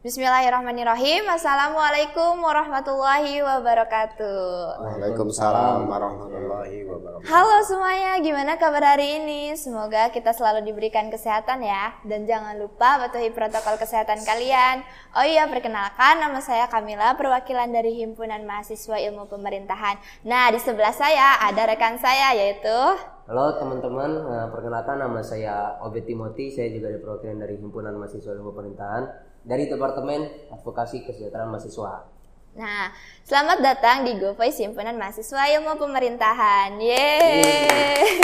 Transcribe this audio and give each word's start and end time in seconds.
Bismillahirrahmanirrahim. 0.00 1.28
Assalamualaikum 1.28 2.40
warahmatullahi 2.40 3.44
wabarakatuh. 3.44 4.80
Waalaikumsalam 4.80 5.84
warahmatullahi 5.84 6.88
wabarakatuh. 6.88 7.28
Halo 7.28 7.60
semuanya, 7.68 8.16
gimana 8.24 8.56
kabar 8.56 8.96
hari 8.96 9.20
ini? 9.20 9.52
Semoga 9.60 10.08
kita 10.08 10.32
selalu 10.32 10.64
diberikan 10.64 11.12
kesehatan 11.12 11.60
ya. 11.60 12.00
Dan 12.08 12.24
jangan 12.24 12.56
lupa 12.56 12.96
patuhi 12.96 13.28
protokol 13.28 13.76
kesehatan 13.76 14.24
kalian. 14.24 14.80
Oh 15.12 15.20
iya, 15.20 15.44
perkenalkan 15.52 16.16
nama 16.16 16.40
saya 16.40 16.64
Kamila, 16.72 17.12
perwakilan 17.20 17.68
dari 17.68 18.00
Himpunan 18.00 18.48
Mahasiswa 18.48 18.96
Ilmu 19.04 19.28
Pemerintahan. 19.28 20.00
Nah, 20.24 20.48
di 20.48 20.64
sebelah 20.64 20.96
saya 20.96 21.44
ada 21.44 21.68
rekan 21.68 22.00
saya 22.00 22.32
yaitu 22.40 22.96
Halo 23.28 23.52
teman-teman, 23.60 24.16
eh, 24.16 24.46
perkenalkan 24.48 24.96
nama 24.96 25.20
saya 25.20 25.76
Obet 25.84 26.08
Timothy, 26.08 26.48
saya 26.48 26.72
juga 26.72 26.88
dari 26.88 27.04
perwakilan 27.04 27.36
dari 27.36 27.60
Himpunan 27.60 28.00
Mahasiswa 28.00 28.32
Ilmu 28.32 28.56
Pemerintahan 28.56 29.28
dari 29.44 29.66
Departemen 29.66 30.50
Advokasi 30.52 31.04
Kesejahteraan 31.04 31.48
Mahasiswa. 31.48 32.04
Nah, 32.50 32.90
selamat 33.22 33.58
datang 33.62 34.02
di 34.02 34.18
GoVoice 34.18 34.66
Himpunan 34.66 34.98
Mahasiswa 34.98 35.48
Ilmu 35.54 35.78
Pemerintahan. 35.78 36.82
Yeay. 36.82 38.18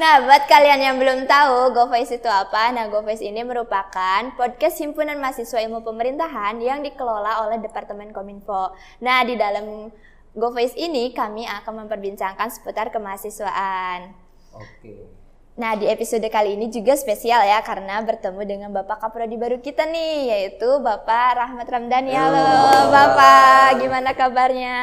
Nah, 0.00 0.24
buat 0.24 0.48
kalian 0.48 0.80
yang 0.80 0.96
belum 0.96 1.28
tahu 1.28 1.76
GoVoice 1.76 2.16
itu 2.16 2.24
apa, 2.24 2.72
nah 2.72 2.88
GoVoice 2.88 3.20
ini 3.20 3.44
merupakan 3.44 4.32
podcast 4.40 4.80
Himpunan 4.80 5.20
Mahasiswa 5.20 5.60
Ilmu 5.60 5.84
Pemerintahan 5.84 6.56
yang 6.64 6.80
dikelola 6.80 7.44
oleh 7.44 7.60
Departemen 7.60 8.08
Kominfo. 8.16 8.72
Nah, 9.04 9.20
di 9.28 9.36
dalam 9.36 9.92
GoVoice 10.32 10.80
ini 10.80 11.12
kami 11.12 11.44
akan 11.44 11.84
memperbincangkan 11.84 12.48
seputar 12.48 12.88
kemahasiswaan. 12.88 14.16
Oke. 14.56 15.21
Nah, 15.52 15.76
di 15.76 15.84
episode 15.84 16.24
kali 16.32 16.56
ini 16.56 16.72
juga 16.72 16.96
spesial 16.96 17.44
ya 17.44 17.60
karena 17.60 18.00
bertemu 18.00 18.40
dengan 18.48 18.70
Bapak 18.72 19.04
Kaprodi 19.04 19.36
baru 19.36 19.60
kita 19.60 19.84
nih, 19.84 20.32
yaitu 20.32 20.64
Bapak 20.80 21.36
Rahmat 21.36 21.68
Ramdhani. 21.68 22.08
Halo, 22.08 22.88
Bapak, 22.88 23.76
gimana 23.76 24.16
kabarnya? 24.16 24.80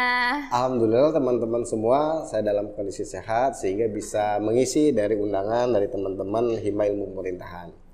Alhamdulillah 0.53 1.09
teman-teman 1.17 1.65
semua 1.65 2.21
saya 2.29 2.45
dalam 2.45 2.69
kondisi 2.77 3.01
sehat 3.01 3.57
sehingga 3.57 3.89
bisa 3.89 4.37
mengisi 4.45 4.93
dari 4.93 5.17
undangan 5.17 5.73
dari 5.73 5.89
teman-teman 5.89 6.61
Hima 6.61 6.85
Ilmu 6.85 7.17
Pemerintahan. 7.17 7.88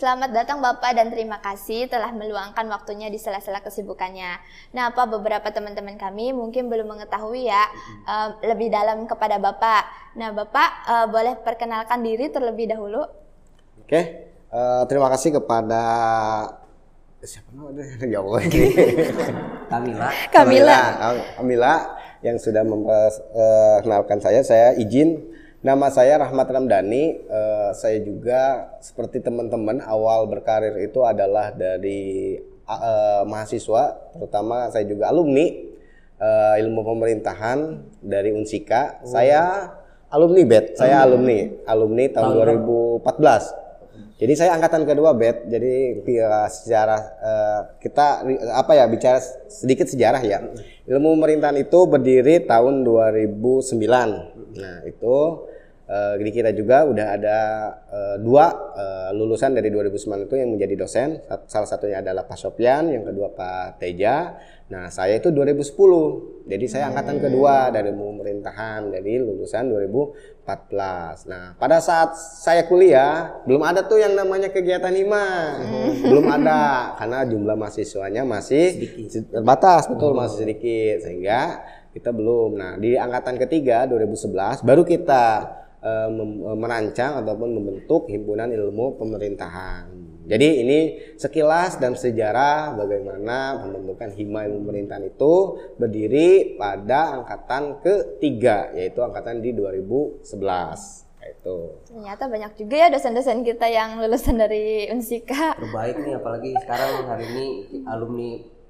Selamat 0.00 0.32
datang 0.32 0.64
Bapak 0.64 0.96
dan 0.96 1.12
terima 1.12 1.44
kasih 1.44 1.84
telah 1.84 2.08
meluangkan 2.08 2.64
waktunya 2.72 3.12
di 3.12 3.20
sela-sela 3.20 3.60
kesibukannya. 3.60 4.40
Nah, 4.72 4.88
apa 4.88 5.04
beberapa 5.04 5.44
teman-teman 5.52 6.00
kami 6.00 6.32
mungkin 6.32 6.72
belum 6.72 6.88
mengetahui 6.88 7.44
ya 7.44 7.68
uh, 8.08 8.32
lebih 8.40 8.72
dalam 8.72 9.04
kepada 9.04 9.36
Bapak. 9.36 10.16
Nah, 10.16 10.32
Bapak 10.32 10.68
uh, 10.88 11.06
boleh 11.12 11.36
perkenalkan 11.44 12.00
diri 12.00 12.32
terlebih 12.32 12.72
dahulu. 12.72 13.04
Oke, 13.84 14.32
uh, 14.48 14.88
terima 14.88 15.12
kasih 15.12 15.36
kepada 15.36 15.82
siapa 17.20 17.52
namanya? 17.52 17.84
Ya 18.08 18.24
Allah. 18.24 18.40
Kamila. 19.68 20.08
Kamila. 20.32 20.78
Kamila 21.36 21.74
yang 22.24 22.40
sudah 22.40 22.64
memperkenalkan 22.64 24.16
saya. 24.24 24.40
Saya 24.48 24.72
izin 24.80 25.28
Nama 25.60 25.92
saya 25.92 26.16
Rahmat 26.16 26.48
Ramdhani. 26.48 27.20
Uh, 27.28 27.76
saya 27.76 28.00
juga 28.00 28.72
seperti 28.80 29.20
teman-teman 29.20 29.84
awal 29.84 30.24
berkarir 30.24 30.72
itu 30.80 31.04
adalah 31.04 31.52
dari 31.52 32.40
uh, 32.64 33.28
mahasiswa, 33.28 34.08
terutama 34.16 34.72
saya 34.72 34.88
juga 34.88 35.12
alumni 35.12 35.52
uh, 36.16 36.56
ilmu 36.64 36.80
pemerintahan 36.80 37.76
dari 38.00 38.32
Unsika. 38.32 39.04
Oh. 39.04 39.12
Saya 39.12 39.68
alumni 40.08 40.48
BET. 40.48 40.80
Saya 40.80 41.04
alumni, 41.04 41.52
alumni 41.68 42.08
tahun 42.08 42.40
2014. 43.04 44.16
Jadi 44.16 44.32
saya 44.32 44.56
angkatan 44.56 44.88
kedua 44.88 45.12
BET. 45.12 45.44
Jadi 45.44 46.00
via 46.08 46.48
sejarah 46.48 47.02
uh, 47.20 47.60
kita 47.84 48.24
apa 48.56 48.80
ya 48.80 48.88
bicara 48.88 49.20
sedikit 49.44 49.84
sejarah 49.92 50.24
ya. 50.24 50.40
Ilmu 50.88 51.20
pemerintahan 51.20 51.60
itu 51.60 51.84
berdiri 51.84 52.48
tahun 52.48 52.80
2009. 52.80 54.56
Nah, 54.56 54.76
itu 54.88 55.16
uh, 55.90 56.14
di 56.22 56.30
kita 56.30 56.54
juga 56.54 56.86
udah 56.86 57.06
ada 57.18 57.38
uh, 57.90 58.16
dua 58.22 58.46
uh, 58.54 59.10
lulusan 59.10 59.58
dari 59.58 59.74
2009 59.74 60.30
itu 60.30 60.34
yang 60.38 60.50
menjadi 60.54 60.74
dosen. 60.78 61.18
Salah 61.50 61.66
satunya 61.66 61.98
adalah 61.98 62.24
Pak 62.24 62.38
Sopian, 62.38 62.94
yang 62.94 63.02
kedua 63.02 63.34
Pak 63.34 63.82
Teja. 63.82 64.38
Nah, 64.70 64.86
saya 64.86 65.18
itu 65.18 65.34
2010. 65.34 66.46
Jadi 66.46 66.64
saya 66.70 66.94
angkatan 66.94 67.18
hmm. 67.18 67.24
kedua 67.26 67.74
dari 67.74 67.90
pemerintahan 67.90 68.94
dari 68.94 69.18
lulusan 69.18 69.66
2014. 70.58 71.30
Nah, 71.30 71.44
pada 71.56 71.78
saat 71.78 72.16
saya 72.16 72.66
kuliah 72.66 73.42
belum 73.46 73.62
ada 73.62 73.86
tuh 73.86 74.02
yang 74.02 74.16
namanya 74.18 74.50
kegiatan 74.50 74.90
IMA. 74.90 75.28
Hmm. 75.62 75.92
Belum 76.02 76.26
ada 76.26 76.94
karena 76.98 77.18
jumlah 77.26 77.56
mahasiswanya 77.56 78.22
masih 78.26 78.74
sedikit. 78.74 79.30
terbatas, 79.30 79.86
betul 79.86 80.10
hmm. 80.12 80.18
masih 80.18 80.36
sedikit 80.42 80.96
sehingga 81.06 81.40
kita 81.94 82.10
belum. 82.10 82.50
Nah, 82.58 82.72
di 82.78 82.98
angkatan 82.98 83.38
ketiga 83.38 83.86
2011 83.86 84.66
baru 84.66 84.82
kita 84.82 85.24
uh, 85.82 86.10
merancang 86.58 87.22
ataupun 87.22 87.48
membentuk 87.54 88.10
himpunan 88.10 88.50
ilmu 88.50 88.98
pemerintahan. 88.98 90.09
Jadi 90.20 90.48
ini 90.62 90.78
sekilas 91.16 91.80
dan 91.80 91.96
sejarah 91.96 92.76
bagaimana 92.76 93.64
pembentukan 93.64 94.10
hima 94.14 94.44
ilmu 94.44 94.68
pemerintahan 94.68 95.04
itu 95.08 95.34
berdiri 95.80 96.60
pada 96.60 97.20
angkatan 97.20 97.80
ketiga 97.80 98.68
yaitu 98.76 99.00
angkatan 99.00 99.40
di 99.40 99.56
2011 99.56 100.28
itu. 101.30 101.58
Ternyata 101.88 102.24
banyak 102.26 102.52
juga 102.58 102.74
ya 102.76 102.88
dosen-dosen 102.92 103.46
kita 103.46 103.66
yang 103.70 104.02
lulusan 104.02 104.36
dari 104.36 104.90
Unsika. 104.90 105.56
Terbaik 105.56 105.96
nih 106.02 106.14
apalagi 106.18 106.50
sekarang 106.64 107.06
hari 107.06 107.24
ini 107.32 107.46
alumni 107.86 108.60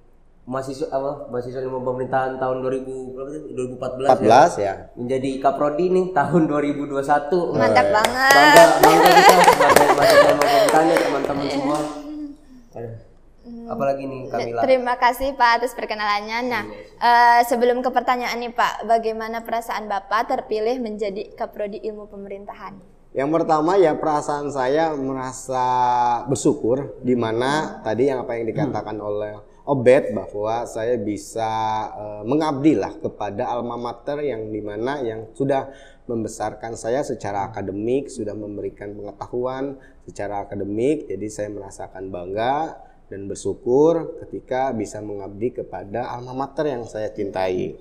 mahasiswa 0.51 0.91
apa 0.91 1.31
mahasiswa 1.31 1.63
ilmu 1.63 1.79
pemerintahan 1.85 2.41
tahun 2.43 2.65
2000 2.65 3.15
berapa 3.15 3.31
sih 3.31 3.41
2014 3.55 4.19
14 4.19 4.27
ya, 4.27 4.43
ya. 4.59 4.75
menjadi 4.99 5.31
kaprodi 5.39 5.87
nih 5.95 6.07
tahun 6.11 6.43
2021 6.51 7.55
mantap 7.55 7.87
banget 7.93 8.35
bangga 8.35 8.65
bangga 8.83 9.11
kita 9.15 9.80
sebagai 10.05 10.35
mahasiswa 10.35 10.35
ilmu 10.35 10.41
pemerintahan 10.41 10.85
ya 10.85 10.99
teman-teman 10.99 11.45
iya. 11.45 11.53
semua 11.55 11.79
Aduh. 12.71 12.95
apalagi 13.71 14.03
nih 14.07 14.21
Kamila 14.31 14.61
terima 14.63 14.95
kasih 14.97 15.29
Pak 15.35 15.51
atas 15.61 15.73
perkenalannya 15.75 16.39
nah 16.49 16.65
uh, 17.01 17.41
sebelum 17.47 17.83
ke 17.85 17.91
pertanyaan 17.93 18.39
nih 18.41 18.53
Pak 18.55 18.87
bagaimana 18.87 19.43
perasaan 19.43 19.91
Bapak 19.91 20.31
terpilih 20.31 20.79
menjadi 20.79 21.33
kaprodi 21.35 21.83
ilmu 21.85 22.09
pemerintahan 22.09 22.79
yang 23.11 23.31
pertama 23.35 23.75
ya 23.75 23.99
perasaan 23.99 24.55
saya 24.55 24.95
merasa 24.95 25.67
bersyukur 26.31 26.95
di 27.03 27.19
mana 27.19 27.51
hmm. 27.51 27.71
tadi 27.83 28.03
yang 28.07 28.23
apa 28.23 28.39
yang 28.39 28.47
dikatakan 28.47 28.97
hmm. 28.97 29.09
oleh 29.11 29.35
Obet 29.71 30.11
bahwa 30.11 30.67
saya 30.67 30.99
bisa 30.99 31.47
uh, 31.95 32.23
mengabdi 32.27 32.75
lah 32.75 32.91
kepada 32.97 33.55
alma 33.55 33.79
mater 33.79 34.19
yang 34.19 34.51
di 34.51 34.59
mana 34.59 34.99
yang 34.99 35.31
sudah 35.31 35.71
membesarkan 36.11 36.75
saya 36.75 37.07
secara 37.07 37.47
akademik, 37.47 38.11
sudah 38.11 38.35
memberikan 38.35 38.91
pengetahuan 38.99 39.79
secara 40.03 40.43
akademik, 40.43 41.07
jadi 41.07 41.27
saya 41.31 41.49
merasakan 41.55 42.11
bangga 42.11 42.75
dan 43.07 43.31
bersyukur 43.31 44.19
ketika 44.27 44.75
bisa 44.75 44.99
mengabdi 44.99 45.55
kepada 45.63 46.11
alma 46.11 46.47
mater 46.47 46.75
yang 46.75 46.83
saya 46.87 47.11
cintai. 47.15 47.79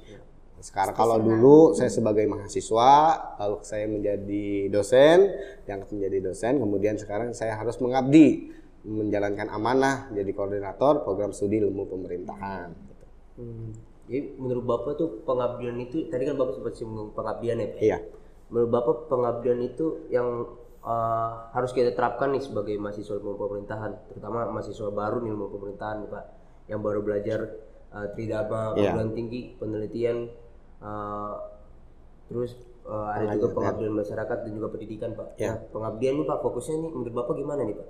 Sekarang 0.60 0.92
kalau 0.92 1.18
dulu 1.18 1.72
saya 1.72 1.88
sebagai 1.88 2.28
mahasiswa, 2.28 2.94
lalu 3.40 3.58
saya 3.64 3.86
menjadi 3.88 4.68
dosen, 4.68 5.32
yang 5.66 5.88
menjadi 5.88 6.20
dosen, 6.20 6.60
kemudian 6.60 7.00
sekarang 7.00 7.32
saya 7.32 7.56
harus 7.56 7.80
mengabdi 7.80 8.52
menjalankan 8.84 9.52
amanah 9.52 10.08
jadi 10.16 10.32
koordinator 10.32 11.04
program 11.04 11.36
studi 11.36 11.60
ilmu 11.60 11.88
pemerintahan. 11.88 12.72
Hmm. 13.40 13.72
Jadi 14.10 14.36
menurut 14.42 14.66
bapak 14.66 14.94
tuh 14.98 15.10
pengabdian 15.22 15.78
itu 15.80 16.10
tadi 16.10 16.26
kan 16.26 16.36
bapak 16.36 16.60
sempat 16.60 16.74
singgung 16.76 17.14
pengabdian 17.14 17.62
ya 17.62 17.68
pak. 17.70 17.80
Iya. 17.80 17.98
Menurut 18.50 18.70
bapak 18.74 18.96
pengabdian 19.10 19.62
itu 19.62 20.10
yang 20.10 20.46
uh, 20.82 21.32
harus 21.54 21.70
kita 21.70 21.94
terapkan 21.94 22.34
nih 22.34 22.42
sebagai 22.42 22.76
mahasiswa 22.82 23.18
ilmu 23.22 23.38
pemerintahan, 23.38 23.92
terutama 24.10 24.50
mahasiswa 24.50 24.90
baru 24.90 25.22
nih 25.22 25.32
ilmu 25.34 25.48
pemerintahan 25.54 25.98
nih 26.06 26.10
pak, 26.10 26.26
yang 26.66 26.82
baru 26.82 27.00
belajar 27.06 27.40
uh, 27.94 28.08
tridharma 28.18 28.74
iya. 28.74 28.90
perguruan 28.94 29.12
tinggi 29.14 29.54
penelitian, 29.62 30.34
uh, 30.82 31.34
terus 32.26 32.58
uh, 32.90 33.14
ada 33.14 33.38
juga 33.38 33.54
pengabdian 33.54 33.94
masyarakat 33.94 34.38
dan 34.46 34.52
juga 34.52 34.68
pendidikan 34.74 35.10
pak. 35.14 35.28
Ya. 35.38 35.54
Nah 35.54 35.58
pengabdian 35.70 36.14
nih 36.18 36.26
pak 36.26 36.40
fokusnya 36.42 36.76
nih 36.82 36.92
menurut 36.94 37.14
bapak 37.14 37.34
gimana 37.38 37.62
nih 37.66 37.76
pak? 37.78 37.88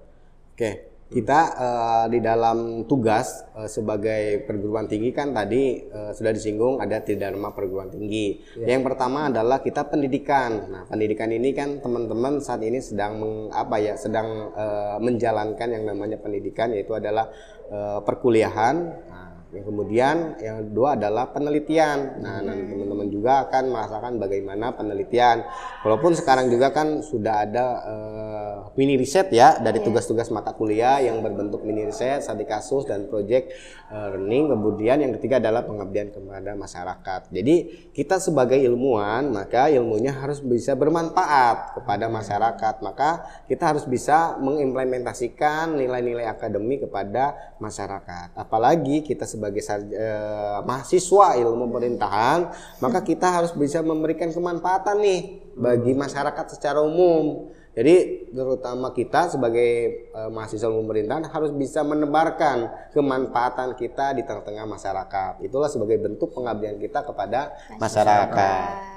Oke, 0.59 0.71
kita 1.09 1.39
uh, 1.57 2.05
di 2.05 2.21
dalam 2.21 2.85
tugas 2.85 3.41
uh, 3.57 3.65
sebagai 3.65 4.45
perguruan 4.45 4.85
tinggi 4.85 5.09
kan 5.09 5.33
tadi 5.33 5.89
uh, 5.89 6.13
sudah 6.13 6.29
disinggung 6.29 6.77
ada 6.77 7.01
tridharma 7.01 7.49
perguruan 7.49 7.89
tinggi. 7.89 8.37
Ya. 8.53 8.77
Yang 8.77 8.93
pertama 8.93 9.33
adalah 9.33 9.57
kita 9.57 9.89
pendidikan. 9.89 10.69
Nah, 10.69 10.83
pendidikan 10.85 11.33
ini 11.33 11.49
kan 11.57 11.81
teman-teman 11.81 12.37
saat 12.45 12.61
ini 12.61 12.77
sedang 12.77 13.17
meng, 13.17 13.35
apa 13.49 13.81
ya, 13.81 13.97
sedang 13.97 14.53
uh, 14.53 15.01
menjalankan 15.01 15.73
yang 15.73 15.89
namanya 15.89 16.21
pendidikan 16.21 16.77
yaitu 16.77 16.93
adalah 16.93 17.33
uh, 17.73 18.05
perkuliahan. 18.05 19.08
Yang 19.49 19.65
kemudian 19.65 20.37
yang 20.37 20.69
kedua 20.69 20.93
adalah 20.93 21.33
penelitian. 21.33 22.21
Nah, 22.21 22.37
nanti 22.45 22.69
teman-teman 22.69 23.09
juga 23.09 23.49
akan 23.49 23.63
merasakan 23.73 24.13
bagaimana 24.21 24.77
penelitian. 24.77 25.41
Walaupun 25.81 26.13
sekarang 26.13 26.53
juga 26.53 26.69
kan 26.69 27.01
sudah 27.01 27.49
ada 27.49 27.65
uh, 27.81 28.55
mini 28.77 28.93
riset 28.93 29.33
ya 29.33 29.57
dari 29.57 29.81
tugas-tugas 29.81 30.29
mata 30.29 30.53
kuliah 30.53 31.01
yang 31.01 31.25
berbentuk 31.25 31.65
mini 31.65 31.89
riset, 31.89 32.21
studi 32.21 32.45
kasus 32.45 32.85
dan 32.85 33.09
project 33.09 33.49
uh, 33.89 34.13
learning. 34.13 34.53
Kemudian 34.53 35.01
yang 35.01 35.17
ketiga 35.17 35.41
adalah 35.41 35.65
pengabdian 35.65 36.13
kepada 36.13 36.53
masyarakat. 36.53 37.21
Jadi 37.33 37.55
kita 37.89 38.21
sebagai 38.21 38.61
ilmuwan 38.61 39.33
maka 39.33 39.65
ilmunya 39.73 40.13
harus 40.13 40.45
bisa 40.45 40.77
bermanfaat 40.77 41.73
kepada 41.73 42.05
masyarakat. 42.05 42.85
Maka 42.85 43.25
kita 43.49 43.73
harus 43.73 43.89
bisa 43.89 44.37
mengimplementasikan 44.37 45.73
nilai-nilai 45.73 46.29
akademik 46.29 46.85
kepada 46.85 47.33
masyarakat. 47.57 48.37
Apalagi 48.37 49.01
kita 49.01 49.25
sebagai 49.25 49.38
uh, 49.39 50.59
mahasiswa 50.67 51.27
ilmu 51.39 51.71
pemerintahan, 51.71 52.39
maka 52.83 52.99
kita 53.01 53.27
harus 53.31 53.51
bisa 53.55 53.79
memberikan 53.79 54.29
kemanfaatan 54.29 54.99
nih 54.99 55.19
bagi 55.55 55.95
masyarakat 55.95 56.45
secara 56.59 56.83
umum. 56.83 57.55
Jadi 57.79 58.27
terutama 58.35 58.91
kita 58.91 59.31
sebagai 59.31 60.11
uh, 60.11 60.27
mahasiswa 60.27 60.67
pemerintahan 60.67 61.31
harus 61.31 61.55
bisa 61.55 61.79
menebarkan 61.85 62.91
kemanfaatan 62.91 63.79
kita 63.79 64.19
di 64.19 64.27
tengah-tengah 64.27 64.67
masyarakat. 64.67 65.39
Itulah 65.39 65.71
sebagai 65.71 65.95
bentuk 66.01 66.35
pengabdian 66.35 66.75
kita 66.75 67.07
kepada 67.07 67.55
masyarakat. 67.79 68.29
masyarakat. 68.29 68.89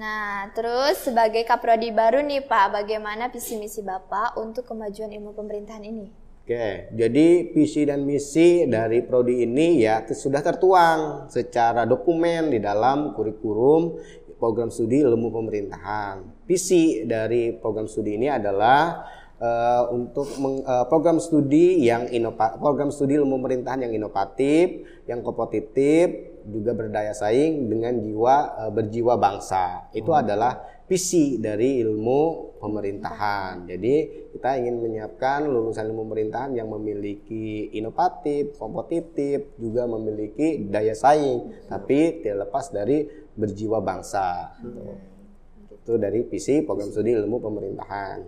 Nah, 0.00 0.48
terus 0.56 0.96
sebagai 1.04 1.44
kaprodi 1.44 1.92
baru 1.92 2.24
nih 2.24 2.48
Pak, 2.48 2.72
bagaimana 2.72 3.28
visi 3.28 3.60
misi 3.60 3.84
Bapak 3.84 4.32
untuk 4.40 4.64
kemajuan 4.64 5.12
ilmu 5.12 5.36
pemerintahan 5.36 5.84
ini? 5.84 6.19
Oke, 6.40 6.90
jadi 6.96 7.52
visi 7.54 7.86
dan 7.86 8.02
misi 8.02 8.66
dari 8.66 9.06
prodi 9.06 9.46
ini 9.46 9.86
ya 9.86 10.02
sudah 10.02 10.42
tertuang 10.42 11.30
secara 11.30 11.86
dokumen 11.86 12.50
di 12.50 12.58
dalam 12.58 13.14
kurikulum 13.14 14.00
program 14.40 14.72
studi 14.72 15.04
ilmu 15.04 15.28
pemerintahan. 15.30 16.48
Visi 16.48 17.04
dari 17.04 17.52
program 17.54 17.86
studi 17.86 18.16
ini 18.16 18.32
adalah 18.32 19.04
uh, 19.36 19.92
untuk 19.92 20.26
meng, 20.40 20.64
uh, 20.64 20.88
program 20.88 21.20
studi 21.20 21.84
yang 21.84 22.08
inova, 22.08 22.56
program 22.56 22.88
studi 22.88 23.20
ilmu 23.20 23.36
pemerintahan 23.40 23.84
yang 23.88 23.92
inovatif, 23.92 24.84
yang 25.04 25.20
kompetitif, 25.20 26.08
juga 26.48 26.72
berdaya 26.72 27.12
saing 27.12 27.68
dengan 27.68 28.00
jiwa 28.00 28.36
uh, 28.64 28.70
berjiwa 28.72 29.20
bangsa. 29.20 29.92
Itu 29.92 30.16
hmm. 30.16 30.22
adalah 30.24 30.79
visi 30.90 31.38
dari 31.38 31.78
ilmu 31.86 32.58
pemerintahan. 32.58 33.62
Jadi 33.70 34.26
kita 34.34 34.58
ingin 34.58 34.82
menyiapkan 34.82 35.46
lulusan 35.46 35.86
ilmu 35.86 36.10
pemerintahan 36.10 36.50
yang 36.58 36.66
memiliki 36.66 37.70
inovatif, 37.78 38.58
kompetitif, 38.58 39.54
juga 39.54 39.86
memiliki 39.86 40.66
daya 40.66 40.98
saing, 40.98 41.70
tapi 41.70 42.18
tidak 42.18 42.50
lepas 42.50 42.74
dari 42.74 43.06
berjiwa 43.38 43.78
bangsa. 43.78 44.58
Gitu. 44.58 44.82
Itu 45.78 45.92
dari 45.94 46.26
visi 46.26 46.66
program 46.66 46.90
studi 46.90 47.14
ilmu 47.14 47.38
pemerintahan. 47.38 48.18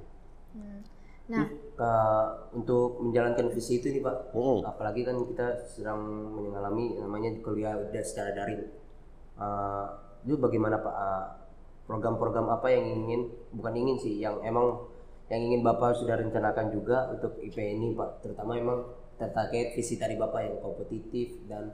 Hmm. 0.55 0.81
Nah, 1.35 1.47
uh, 1.83 2.27
untuk 2.55 3.03
menjalankan 3.03 3.51
visi 3.51 3.83
itu 3.83 3.91
nih 3.91 4.07
Pak, 4.07 4.39
hmm. 4.39 4.71
apalagi 4.71 5.03
kan 5.03 5.19
kita 5.19 5.67
sedang 5.67 5.99
mengalami 6.31 6.95
namanya 6.95 7.35
kuliah 7.43 7.75
secara 8.07 8.31
daring. 8.39 8.71
Uh, 9.35 9.99
itu 10.23 10.39
bagaimana 10.39 10.79
Pak? 10.79 10.95
Uh, 10.95 11.42
program-program 11.89 12.47
apa 12.53 12.71
yang 12.71 12.85
ingin 12.85 13.31
bukan 13.53 13.75
ingin 13.75 13.97
sih 13.99 14.15
yang 14.23 14.39
emang 14.47 14.87
yang 15.33 15.41
ingin 15.49 15.65
bapak 15.65 15.97
sudah 15.97 16.21
rencanakan 16.21 16.69
juga 16.69 17.09
untuk 17.09 17.41
IP 17.41 17.57
ini 17.57 17.97
pak. 17.97 18.21
Terutama 18.21 18.59
emang 18.59 18.79
terkait 19.17 19.73
visi 19.73 19.97
dari 19.97 20.19
bapak 20.19 20.41
yang 20.45 20.57
kompetitif 20.61 21.41
dan 21.49 21.73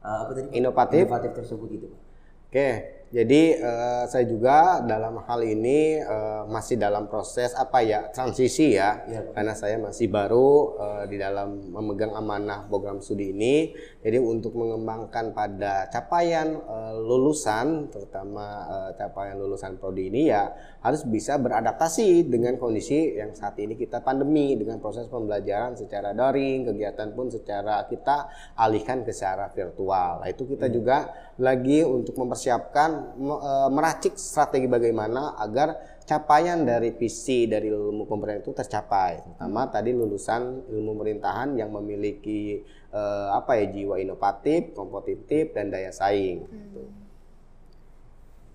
uh, 0.00 0.24
apa 0.24 0.30
tadi 0.32 0.48
inovatif. 0.56 1.04
Inovatif 1.04 1.32
tersebut 1.36 1.68
gitu 1.70 1.86
pak. 1.92 2.00
Oke 2.46 2.95
jadi 3.06 3.42
uh, 3.62 4.04
saya 4.10 4.26
juga 4.26 4.82
dalam 4.82 5.22
hal 5.22 5.40
ini 5.46 6.02
uh, 6.02 6.42
masih 6.50 6.74
dalam 6.74 7.06
proses 7.06 7.54
apa 7.54 7.78
ya 7.78 8.10
transisi 8.10 8.74
ya, 8.74 9.06
ya 9.06 9.30
karena 9.30 9.54
saya 9.54 9.78
masih 9.78 10.10
baru 10.10 10.74
uh, 10.74 11.04
di 11.06 11.14
dalam 11.14 11.70
memegang 11.70 12.18
amanah 12.18 12.66
program 12.66 12.98
studi 12.98 13.30
ini. 13.30 13.70
Jadi 14.02 14.18
untuk 14.18 14.58
mengembangkan 14.58 15.30
pada 15.30 15.86
capaian 15.86 16.58
uh, 16.66 16.98
lulusan, 16.98 17.94
terutama 17.94 18.66
uh, 18.66 18.90
capaian 18.98 19.38
lulusan 19.38 19.78
prodi 19.78 20.10
ini 20.10 20.34
ya 20.34 20.50
harus 20.82 21.06
bisa 21.06 21.38
beradaptasi 21.38 22.26
dengan 22.26 22.58
kondisi 22.58 23.14
yang 23.14 23.34
saat 23.38 23.54
ini 23.62 23.78
kita 23.78 24.02
pandemi 24.02 24.58
dengan 24.58 24.82
proses 24.82 25.06
pembelajaran 25.06 25.78
secara 25.78 26.10
daring, 26.10 26.66
kegiatan 26.66 27.14
pun 27.14 27.30
secara 27.30 27.86
kita 27.86 28.30
alihkan 28.58 29.06
ke 29.06 29.14
secara 29.14 29.46
virtual. 29.54 30.22
Nah, 30.22 30.28
itu 30.30 30.42
kita 30.42 30.66
hmm. 30.66 30.74
juga 30.74 30.96
lagi 31.36 31.84
untuk 31.84 32.16
mempersiapkan 32.16 33.16
E, 33.16 33.52
meracik 33.68 34.16
strategi 34.16 34.64
bagaimana 34.64 35.36
agar 35.36 35.96
capaian 36.06 36.62
dari 36.62 36.94
visi 36.94 37.50
dari 37.50 37.66
ilmu 37.66 38.06
pemerintahan 38.06 38.46
itu 38.46 38.54
tercapai. 38.54 39.26
Pertama 39.26 39.66
hmm. 39.66 39.72
tadi 39.74 39.90
lulusan 39.90 40.70
ilmu 40.70 40.94
pemerintahan 40.94 41.58
yang 41.58 41.74
memiliki 41.74 42.62
uh, 42.94 43.34
apa 43.34 43.58
ya 43.58 43.66
jiwa 43.74 43.98
inovatif, 43.98 44.70
kompetitif 44.78 45.50
dan 45.50 45.74
daya 45.74 45.90
saing. 45.90 46.46
Hmm. 46.46 46.94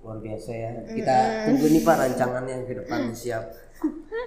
Luar 0.01 0.17
biasa 0.23 0.51
ya. 0.55 0.71
Kita 0.87 1.17
hmm. 1.19 1.43
tunggu 1.51 1.65
nih 1.75 1.81
Pak 1.83 1.95
rancangannya 1.99 2.53
yang 2.55 2.65
ke 2.65 2.75
depan 2.79 2.99
siap. 3.11 3.43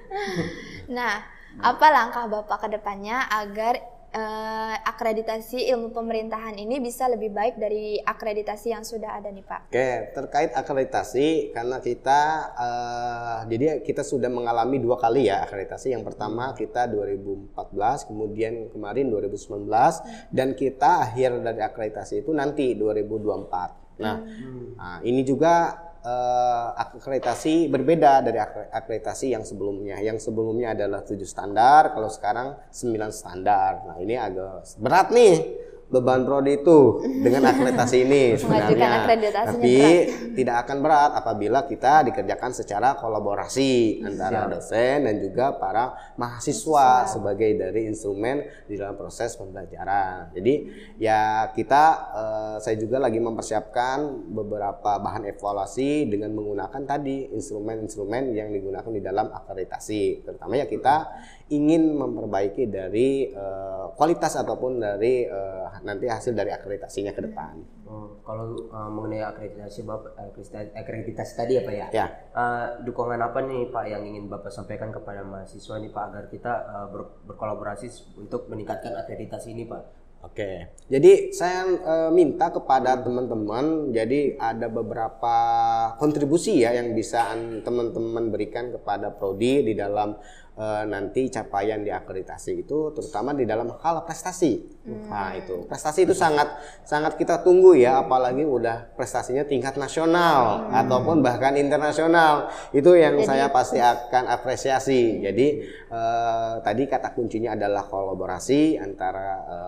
nah, 0.97 1.25
apa 1.65 1.87
langkah 1.89 2.29
Bapak 2.29 2.69
ke 2.69 2.69
depannya 2.77 3.25
agar 3.25 3.94
uh, 4.15 4.75
akreditasi 4.87 5.67
ilmu 5.75 5.91
pemerintahan 5.91 6.55
ini 6.55 6.79
bisa 6.79 7.11
lebih 7.11 7.35
baik 7.35 7.59
dari 7.59 7.99
akreditasi 7.99 8.73
yang 8.73 8.87
sudah 8.87 9.19
ada 9.19 9.29
nih 9.29 9.45
Pak? 9.45 9.61
Oke, 9.69 9.91
terkait 10.15 10.51
akreditasi 10.55 11.51
karena 11.51 11.83
kita 11.83 12.21
uh, 12.55 13.39
jadi 13.51 13.83
kita 13.83 14.07
sudah 14.07 14.31
mengalami 14.31 14.79
dua 14.79 14.97
kali 14.97 15.27
ya 15.27 15.45
akreditasi. 15.45 15.93
Yang 15.93 16.15
pertama 16.15 16.55
kita 16.55 16.87
2014, 16.89 18.09
kemudian 18.09 18.71
kemarin 18.71 19.11
2019 19.11 19.67
dan 20.31 20.49
kita 20.55 21.11
akhir 21.11 21.43
dari 21.43 21.61
akreditasi 21.61 22.23
itu 22.23 22.31
nanti 22.31 22.79
2024. 22.79 23.85
Nah, 23.95 24.17
hmm. 24.19 24.67
nah 24.75 24.99
ini 25.07 25.23
juga 25.23 25.79
uh, 26.05 26.77
akreditasi 26.77 27.73
berbeda 27.73 28.21
dari 28.21 28.39
akreditasi 28.71 29.33
yang 29.33 29.43
sebelumnya. 29.43 29.99
Yang 29.99 30.31
sebelumnya 30.31 30.77
adalah 30.77 31.01
tujuh 31.03 31.27
standar, 31.27 31.97
kalau 31.97 32.13
sekarang 32.13 32.55
sembilan 32.69 33.11
standar. 33.11 33.73
Nah, 33.89 33.97
ini 33.99 34.15
agak 34.15 34.79
berat 34.79 35.09
nih 35.11 35.35
beban 35.89 36.25
prodi 36.25 36.61
itu 36.61 37.05
dengan 37.23 37.53
akreditasi 37.53 37.97
ini 38.03 38.23
sebenarnya. 38.41 39.05
Tapi 39.55 39.75
berat. 39.77 40.35
tidak 40.35 40.57
akan 40.67 40.77
berat 40.81 41.11
apabila 41.15 41.61
kita 41.69 42.07
dikerjakan 42.11 42.51
secara 42.57 42.99
kolaborasi 42.99 44.03
antara 44.03 44.49
dosen 44.49 45.07
dan 45.07 45.17
juga 45.21 45.55
para 45.57 46.15
mahasiswa 46.17 47.07
sebagai 47.09 47.55
dari 47.55 47.87
instrumen 47.89 48.45
di 48.67 48.75
dalam 48.75 48.97
proses 48.99 49.37
pembelajaran. 49.37 50.35
Jadi 50.35 50.55
ya 50.99 51.53
kita 51.53 51.85
eh, 52.13 52.57
saya 52.63 52.77
juga 52.81 52.99
lagi 52.99 53.21
mempersiapkan 53.21 54.29
beberapa 54.33 54.99
bahan 54.99 55.29
evaluasi 55.29 56.09
dengan 56.09 56.33
menggunakan 56.33 56.83
tadi 56.85 57.31
instrumen-instrumen 57.31 58.33
yang 58.33 58.51
digunakan 58.51 58.91
di 58.91 59.03
dalam 59.03 59.31
akreditasi. 59.31 60.25
Terutama 60.25 60.59
ya 60.59 60.67
kita 60.67 60.97
ingin 61.53 61.93
memperbaiki 61.93 62.73
dari 62.73 63.29
uh, 63.29 63.93
kualitas 63.93 64.33
ataupun 64.41 64.81
dari 64.81 65.29
uh, 65.29 65.69
nanti 65.85 66.09
hasil 66.09 66.33
dari 66.33 66.49
akreditasinya 66.49 67.13
ke 67.13 67.21
depan. 67.21 67.61
Oh, 67.85 68.17
kalau 68.25 68.57
uh, 68.73 68.89
mengenai 68.89 69.21
akreditasi 69.21 69.85
Bapak 69.85 70.17
akreditasi 70.73 71.33
tadi 71.37 71.61
apa 71.61 71.71
ya? 71.71 71.87
Ya. 71.93 72.07
Uh, 72.33 72.81
dukungan 72.89 73.21
apa 73.21 73.45
nih 73.45 73.69
Pak 73.69 73.85
yang 73.93 74.09
ingin 74.09 74.33
Bapak 74.33 74.49
sampaikan 74.49 74.89
kepada 74.89 75.21
mahasiswa 75.21 75.77
nih 75.77 75.93
Pak 75.93 76.05
agar 76.09 76.25
kita 76.33 76.53
uh, 76.65 76.87
ber, 76.89 77.03
berkolaborasi 77.29 77.93
untuk 78.17 78.49
meningkatkan 78.49 78.97
akreditasi 78.97 79.53
ini 79.53 79.69
Pak? 79.69 80.05
Oke, 80.25 80.73
jadi 80.89 81.37
saya 81.37 81.69
e, 81.69 81.95
minta 82.09 82.49
kepada 82.49 82.97
teman-teman, 82.97 83.93
jadi 83.93 84.41
ada 84.41 84.73
beberapa 84.73 85.37
kontribusi 86.01 86.65
ya 86.65 86.73
yang 86.73 86.97
bisa 86.97 87.29
teman-teman 87.61 88.33
berikan 88.33 88.73
kepada 88.73 89.13
prodi 89.13 89.61
di 89.61 89.77
dalam 89.77 90.17
e, 90.55 90.67
nanti 90.87 91.29
capaian 91.29 91.83
di 91.83 91.91
akreditasi 91.91 92.67
itu 92.67 92.95
terutama 92.95 93.35
di 93.35 93.45
dalam 93.45 93.75
hal 93.75 94.07
prestasi. 94.07 94.63
Hmm. 94.87 95.11
Nah, 95.11 95.31
itu. 95.35 95.67
Prestasi 95.67 96.07
itu 96.07 96.15
sangat 96.15 96.59
sangat 96.87 97.19
kita 97.19 97.43
tunggu 97.43 97.75
ya 97.75 98.07
apalagi 98.07 98.47
udah 98.47 98.95
prestasinya 98.95 99.43
tingkat 99.45 99.75
nasional 99.77 100.71
hmm. 100.71 100.81
ataupun 100.87 101.21
bahkan 101.21 101.59
internasional. 101.59 102.49
Itu 102.71 102.95
yang 102.95 103.19
Jadi, 103.21 103.29
saya 103.29 103.51
pasti 103.51 103.83
akan 103.83 104.25
apresiasi. 104.31 105.21
Jadi 105.21 105.47
e, 105.91 106.01
tadi 106.63 106.83
kata 106.87 107.13
kuncinya 107.13 107.59
adalah 107.59 107.87
kolaborasi 107.91 108.79
antara 108.79 109.29
e, 109.45 109.59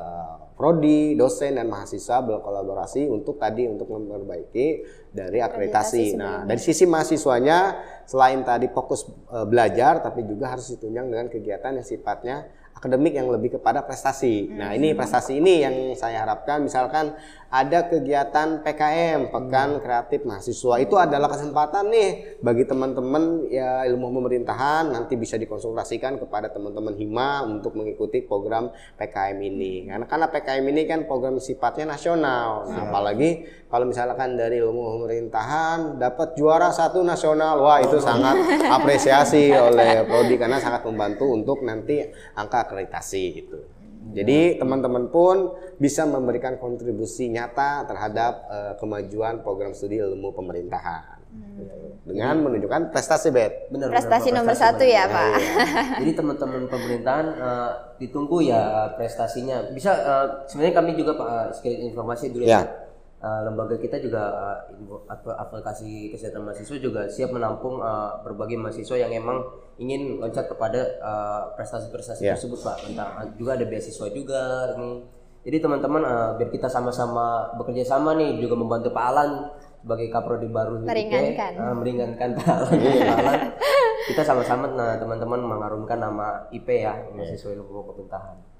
prodi, 0.56 1.12
dosen 1.12 1.60
dan 1.60 1.68
mahasiswa 1.68 2.25
berkolaborasi 2.25 3.12
untuk 3.12 3.36
tadi 3.36 3.68
untuk 3.68 3.92
memperbaiki 3.92 4.66
dari 5.12 5.38
akreditasi. 5.44 6.16
Nah, 6.16 6.48
dari 6.48 6.58
sisi 6.58 6.88
mahasiswanya 6.88 7.76
selain 8.08 8.40
tadi 8.40 8.72
fokus 8.72 9.04
e, 9.04 9.44
belajar 9.44 10.00
tapi 10.00 10.25
juga 10.25 10.56
harus 10.56 10.72
ditunjang 10.72 11.12
dengan 11.12 11.26
kegiatan 11.28 11.76
yang 11.76 11.84
sifatnya 11.84 12.48
akademik 12.76 13.16
yang 13.16 13.33
lebih 13.33 13.56
kepada 13.56 13.80
prestasi. 13.88 14.52
Nah, 14.52 14.76
ini 14.76 14.92
prestasi 14.92 15.40
ini 15.40 15.64
yang 15.64 15.75
saya 15.97 16.28
harapkan 16.28 16.61
misalkan 16.61 17.16
ada 17.49 17.88
kegiatan 17.88 18.61
PKM, 18.61 19.33
Pekan 19.33 19.80
Kreatif 19.80 20.28
Mahasiswa. 20.28 20.76
Itu 20.83 21.00
adalah 21.00 21.33
kesempatan 21.33 21.88
nih 21.88 22.37
bagi 22.45 22.68
teman-teman 22.68 23.49
ya 23.49 23.88
ilmu 23.88 24.12
pemerintahan 24.21 24.92
nanti 24.92 25.16
bisa 25.16 25.40
dikonsultasikan 25.40 26.21
kepada 26.21 26.52
teman-teman 26.52 26.92
Hima 26.99 27.49
untuk 27.49 27.80
mengikuti 27.80 28.21
program 28.21 28.68
PKM 29.00 29.38
ini. 29.40 29.88
Karena 29.88 30.04
karena 30.04 30.26
PKM 30.28 30.64
ini 30.68 30.83
kan 30.85 31.00
program 31.09 31.40
sifatnya 31.40 31.97
nasional. 31.97 32.68
Nah, 32.68 32.92
apalagi 32.92 33.47
kalau 33.73 33.88
misalkan 33.88 34.37
dari 34.37 34.61
ilmu 34.61 35.00
pemerintahan 35.00 35.97
dapat 35.97 36.37
juara 36.37 36.68
satu 36.75 37.00
nasional, 37.00 37.62
wah 37.62 37.80
itu 37.80 37.99
sangat 38.02 38.37
apresiasi 38.76 39.54
oleh 39.54 40.04
prodi 40.04 40.37
karena 40.37 40.61
sangat 40.61 40.85
membantu 40.85 41.30
untuk 41.33 41.62
nanti 41.64 42.04
angka 42.37 42.65
akreditasi 42.66 43.23
gitu. 43.42 43.58
Jadi 44.14 44.62
teman-teman 44.62 45.11
pun 45.11 45.58
bisa 45.82 46.06
memberikan 46.06 46.54
kontribusi 46.62 47.26
nyata 47.26 47.90
terhadap 47.90 48.32
uh, 48.46 48.73
kemajuan 48.78 49.42
program 49.42 49.75
studi 49.75 49.99
ilmu 49.99 50.30
pemerintahan 50.30 51.18
hmm. 51.35 52.06
dengan 52.06 52.38
menunjukkan 52.38 52.94
prestasi 52.94 53.35
bet. 53.35 53.66
Benar, 53.75 53.90
prestasi 53.90 54.30
benar, 54.30 54.46
nomor 54.46 54.54
prestasi 54.54 54.78
satu 54.78 54.85
ya 54.87 55.04
pak. 55.11 55.30
Ya, 55.35 55.54
Jadi 56.06 56.12
teman-teman 56.14 56.62
pemerintahan 56.70 57.26
uh, 57.35 57.70
ditunggu 57.99 58.46
ya 58.46 58.94
prestasinya. 58.94 59.75
Bisa 59.75 59.90
uh, 59.90 60.26
sebenarnya 60.46 60.75
kami 60.78 60.90
juga 60.94 61.18
pak 61.18 61.26
uh, 61.26 61.46
sedikit 61.50 61.90
informasi 61.90 62.30
dulu 62.30 62.46
ya. 62.46 62.62
ya 62.62 62.85
uh, 63.26 63.40
lembaga 63.42 63.75
kita 63.75 63.99
juga 63.99 64.23
uh, 64.30 65.35
aplikasi 65.35 66.14
kesehatan 66.14 66.47
mahasiswa 66.47 66.78
juga 66.78 67.11
siap 67.11 67.35
menampung 67.35 67.83
uh, 67.83 68.23
berbagai 68.23 68.54
mahasiswa 68.54 68.95
yang 69.02 69.11
emang 69.11 69.42
ingin 69.83 70.23
loncat 70.23 70.47
kepada 70.47 70.80
prestasi-prestasi 71.59 72.23
uh, 72.23 72.26
yeah. 72.30 72.35
tersebut 72.38 72.62
pak. 72.62 72.76
Tentang 72.87 73.11
uh, 73.18 73.26
juga 73.35 73.59
ada 73.59 73.66
beasiswa 73.66 74.06
juga 74.14 74.40
ini. 74.78 75.02
Jadi 75.47 75.62
teman-teman 75.62 76.02
uh, 76.02 76.30
biar 76.38 76.50
kita 76.50 76.66
sama-sama 76.66 77.54
bekerja 77.54 77.87
sama 77.87 78.18
nih 78.18 78.42
juga 78.42 78.59
membantu 78.59 78.90
Pak 78.90 79.04
Alan 79.14 79.30
sebagai 79.78 80.11
kaprodi 80.11 80.50
baru 80.50 80.83
meringankan. 80.83 81.52
Uh, 81.54 81.75
meringankan 81.78 82.28
Pak 82.35 82.50
Alan, 82.50 82.75
Pak 82.83 83.18
Alan. 83.23 83.40
kita 84.06 84.23
sama-sama 84.23 84.71
nah 84.75 84.95
teman-teman 84.99 85.42
mengharumkan 85.42 85.99
nama 85.99 86.47
IP 86.54 86.66
ya 86.83 86.95
mahasiswa 87.14 87.54
ilmu 87.59 87.90
pemerintahan 87.90 88.55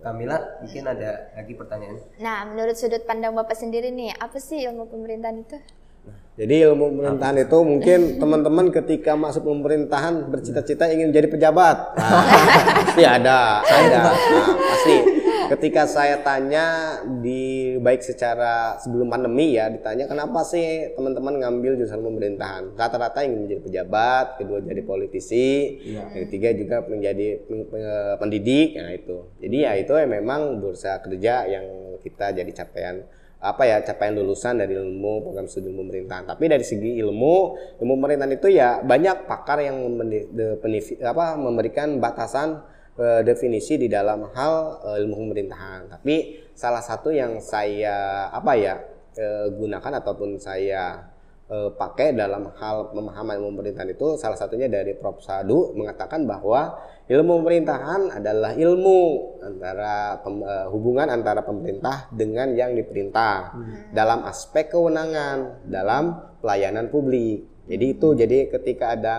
Kamila, 0.00 0.64
mungkin 0.64 0.84
ada 0.88 1.28
lagi 1.36 1.52
pertanyaan. 1.52 2.00
Nah, 2.24 2.48
menurut 2.48 2.72
sudut 2.72 3.04
pandang 3.04 3.36
Bapak 3.36 3.52
sendiri 3.52 3.92
nih, 3.92 4.16
apa 4.16 4.40
sih 4.40 4.64
ilmu 4.64 4.88
pemerintahan 4.88 5.44
itu? 5.44 5.60
Jadi 6.40 6.54
ilmu 6.64 6.96
pemerintahan 6.96 7.36
itu 7.44 7.58
mungkin 7.60 8.00
teman-teman 8.20 8.72
ketika 8.72 9.12
masuk 9.12 9.44
pemerintahan 9.44 10.32
bercita-cita 10.32 10.88
ingin 10.88 11.12
jadi 11.12 11.28
pejabat. 11.28 11.76
Nah, 12.00 12.24
pasti 12.88 13.04
ada. 13.04 13.60
Ada. 13.60 14.00
Nah, 14.08 14.56
pasti 14.56 15.19
ketika 15.50 15.82
saya 15.90 16.22
tanya 16.22 16.98
di 17.18 17.74
baik 17.82 18.06
secara 18.06 18.78
sebelum 18.78 19.10
pandemi 19.10 19.58
ya 19.58 19.66
ditanya 19.66 20.06
kenapa 20.06 20.46
sih 20.46 20.94
teman-teman 20.94 21.42
ngambil 21.42 21.74
jurusan 21.74 21.98
pemerintahan 21.98 22.78
rata-rata 22.78 23.26
ingin 23.26 23.50
menjadi 23.50 23.62
pejabat 23.66 24.26
kedua 24.38 24.62
jadi 24.62 24.82
politisi 24.86 25.48
ya. 25.90 26.06
yang 26.14 26.30
ketiga 26.30 26.48
juga 26.54 26.76
menjadi 26.86 27.42
pendidik 28.22 28.78
nah 28.78 28.94
itu 28.94 29.16
jadi 29.42 29.56
ya 29.58 29.72
itu 29.82 29.92
ya 29.98 30.06
memang 30.06 30.62
bursa 30.62 31.02
kerja 31.02 31.50
yang 31.50 31.66
kita 31.98 32.30
jadi 32.30 32.52
capaian 32.54 33.02
apa 33.40 33.64
ya 33.64 33.80
capaian 33.80 34.12
lulusan 34.20 34.60
dari 34.60 34.76
ilmu 34.76 35.24
program 35.24 35.48
studi 35.48 35.72
pemerintahan. 35.72 36.28
Tapi 36.28 36.44
dari 36.44 36.60
segi 36.60 37.00
ilmu 37.00 37.56
ilmu 37.80 37.92
pemerintahan 37.96 38.36
itu 38.36 38.52
ya 38.52 38.84
banyak 38.84 39.24
pakar 39.24 39.64
yang 39.64 39.80
apa, 41.00 41.26
memberikan 41.40 41.96
batasan 42.04 42.60
definisi 43.24 43.80
di 43.80 43.88
dalam 43.88 44.28
hal 44.36 44.54
uh, 44.84 44.96
ilmu 45.00 45.16
pemerintahan. 45.16 45.88
Tapi 45.88 46.44
salah 46.52 46.84
satu 46.84 47.08
yang 47.08 47.40
saya 47.40 48.28
apa 48.28 48.52
ya 48.56 48.76
uh, 49.16 49.46
gunakan 49.56 49.92
ataupun 50.04 50.36
saya 50.36 51.08
pakai 51.50 52.14
dalam 52.14 52.46
hal 52.62 52.94
pemahaman 52.94 53.42
ilmu 53.42 53.58
pemerintahan 53.58 53.90
itu 53.90 54.14
salah 54.14 54.38
satunya 54.38 54.70
dari 54.70 54.94
Prof 54.94 55.18
Sadu 55.18 55.74
mengatakan 55.74 56.22
bahwa 56.22 56.78
ilmu 57.10 57.42
pemerintahan 57.42 58.22
adalah 58.22 58.54
ilmu 58.54 58.98
antara 59.42 60.22
pem, 60.22 60.46
hubungan 60.70 61.10
antara 61.10 61.42
pemerintah 61.42 62.06
dengan 62.14 62.54
yang 62.54 62.78
diperintah 62.78 63.50
hmm. 63.50 63.90
dalam 63.90 64.22
aspek 64.30 64.70
kewenangan 64.70 65.66
dalam 65.66 66.38
pelayanan 66.38 66.86
publik. 66.86 67.42
Jadi 67.66 67.98
itu 67.98 68.08
jadi 68.14 68.38
ketika 68.54 68.94
ada 68.94 69.14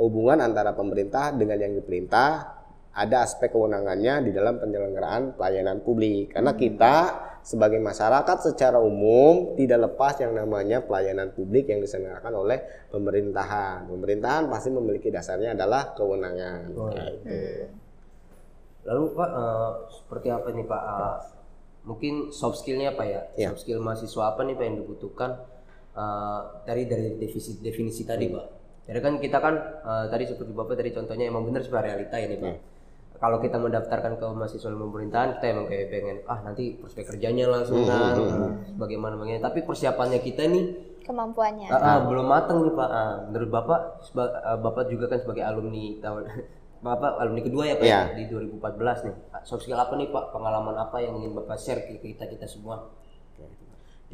hubungan 0.00 0.40
antara 0.40 0.72
pemerintah 0.72 1.36
dengan 1.36 1.60
yang 1.60 1.76
diperintah 1.76 2.53
ada 2.94 3.26
aspek 3.26 3.50
kewenangannya 3.50 4.22
di 4.22 4.30
dalam 4.30 4.62
penyelenggaraan 4.62 5.34
pelayanan 5.34 5.82
publik. 5.82 6.30
Karena 6.30 6.54
hmm. 6.54 6.60
kita 6.62 6.96
sebagai 7.42 7.82
masyarakat 7.82 8.54
secara 8.54 8.78
umum 8.78 9.58
tidak 9.58 9.90
lepas 9.90 10.16
yang 10.22 10.32
namanya 10.32 10.80
pelayanan 10.80 11.34
publik 11.34 11.68
yang 11.68 11.82
diselenggarakan 11.82 12.32
oleh 12.38 12.58
pemerintahan. 12.94 13.90
Pemerintahan 13.90 14.46
pasti 14.46 14.70
memiliki 14.70 15.10
dasarnya 15.10 15.58
adalah 15.58 15.92
kewenangan. 15.98 16.70
Oh, 16.78 16.88
gitu. 16.94 17.02
hmm. 17.26 17.66
Lalu 18.84 19.02
Pak, 19.16 19.30
uh, 19.34 19.72
seperti 19.90 20.28
apa 20.30 20.48
nih 20.54 20.66
Pak? 20.70 20.82
Uh, 20.86 21.18
mungkin 21.84 22.14
soft 22.30 22.62
skillnya 22.62 22.94
apa 22.94 23.04
ya? 23.10 23.20
ya? 23.34 23.50
Soft 23.50 23.66
skill 23.66 23.82
mahasiswa 23.82 24.22
apa 24.22 24.40
nih 24.46 24.54
Pak 24.54 24.64
yang 24.70 24.76
dibutuhkan 24.86 25.30
uh, 25.98 26.62
dari 26.62 26.86
dari 26.86 27.18
definisi 27.18 27.58
definisi 27.58 28.06
tadi 28.06 28.30
hmm. 28.30 28.34
Pak? 28.38 28.46
Jadi 28.84 28.98
kan 29.02 29.14
kita 29.18 29.38
kan 29.42 29.54
uh, 29.82 30.06
tadi 30.06 30.30
seperti 30.30 30.52
Bapak 30.54 30.78
tadi 30.78 30.94
contohnya 30.94 31.26
emang 31.26 31.42
benar 31.42 31.66
sebuah 31.66 31.82
realita 31.82 32.22
ini 32.22 32.38
Pak. 32.38 32.54
Hmm 32.54 32.72
kalau 33.18 33.38
kita 33.38 33.56
mendaftarkan 33.56 34.18
ke 34.18 34.24
mahasiswa 34.26 34.68
ilmu 34.68 34.90
pemerintahan 34.90 35.38
kita 35.38 35.46
emang 35.54 35.66
kayak 35.70 35.86
pengen 35.88 36.16
ah 36.26 36.38
nanti 36.42 36.76
prospek 36.76 37.14
kerjanya 37.14 37.46
langsung 37.46 37.86
hmm, 37.86 37.88
kan 37.88 38.14
hmm, 38.18 38.28
hmm. 38.28 38.52
bagaimana 38.76 39.14
bagaimana. 39.14 39.46
Tapi 39.46 39.60
persiapannya 39.62 40.18
kita 40.20 40.42
nih 40.50 40.64
kemampuannya. 41.06 41.68
Ah, 41.70 41.78
ah, 41.78 41.98
belum 42.08 42.26
matang 42.26 42.64
nih 42.66 42.74
pak. 42.74 42.88
Ah, 42.90 43.14
menurut 43.30 43.50
bapak 43.54 43.80
ah, 44.18 44.58
bapak 44.58 44.90
juga 44.90 45.06
kan 45.08 45.18
sebagai 45.22 45.46
alumni 45.46 46.00
tahun 46.02 46.22
bapak 46.86 47.10
alumni 47.22 47.42
kedua 47.46 47.64
ya 47.70 47.74
pak 47.78 47.86
yeah. 47.86 48.04
di 48.12 48.26
2014 48.28 49.06
nih. 49.08 49.16
Soft 49.46 49.62
skill 49.62 49.78
apa 49.78 49.94
nih 49.94 50.10
pak? 50.10 50.34
Pengalaman 50.34 50.74
apa 50.74 50.96
yang 50.98 51.14
ingin 51.22 51.38
bapak 51.38 51.56
share 51.56 51.86
ke 51.86 52.02
kita 52.02 52.26
kita 52.26 52.50
semua? 52.50 52.90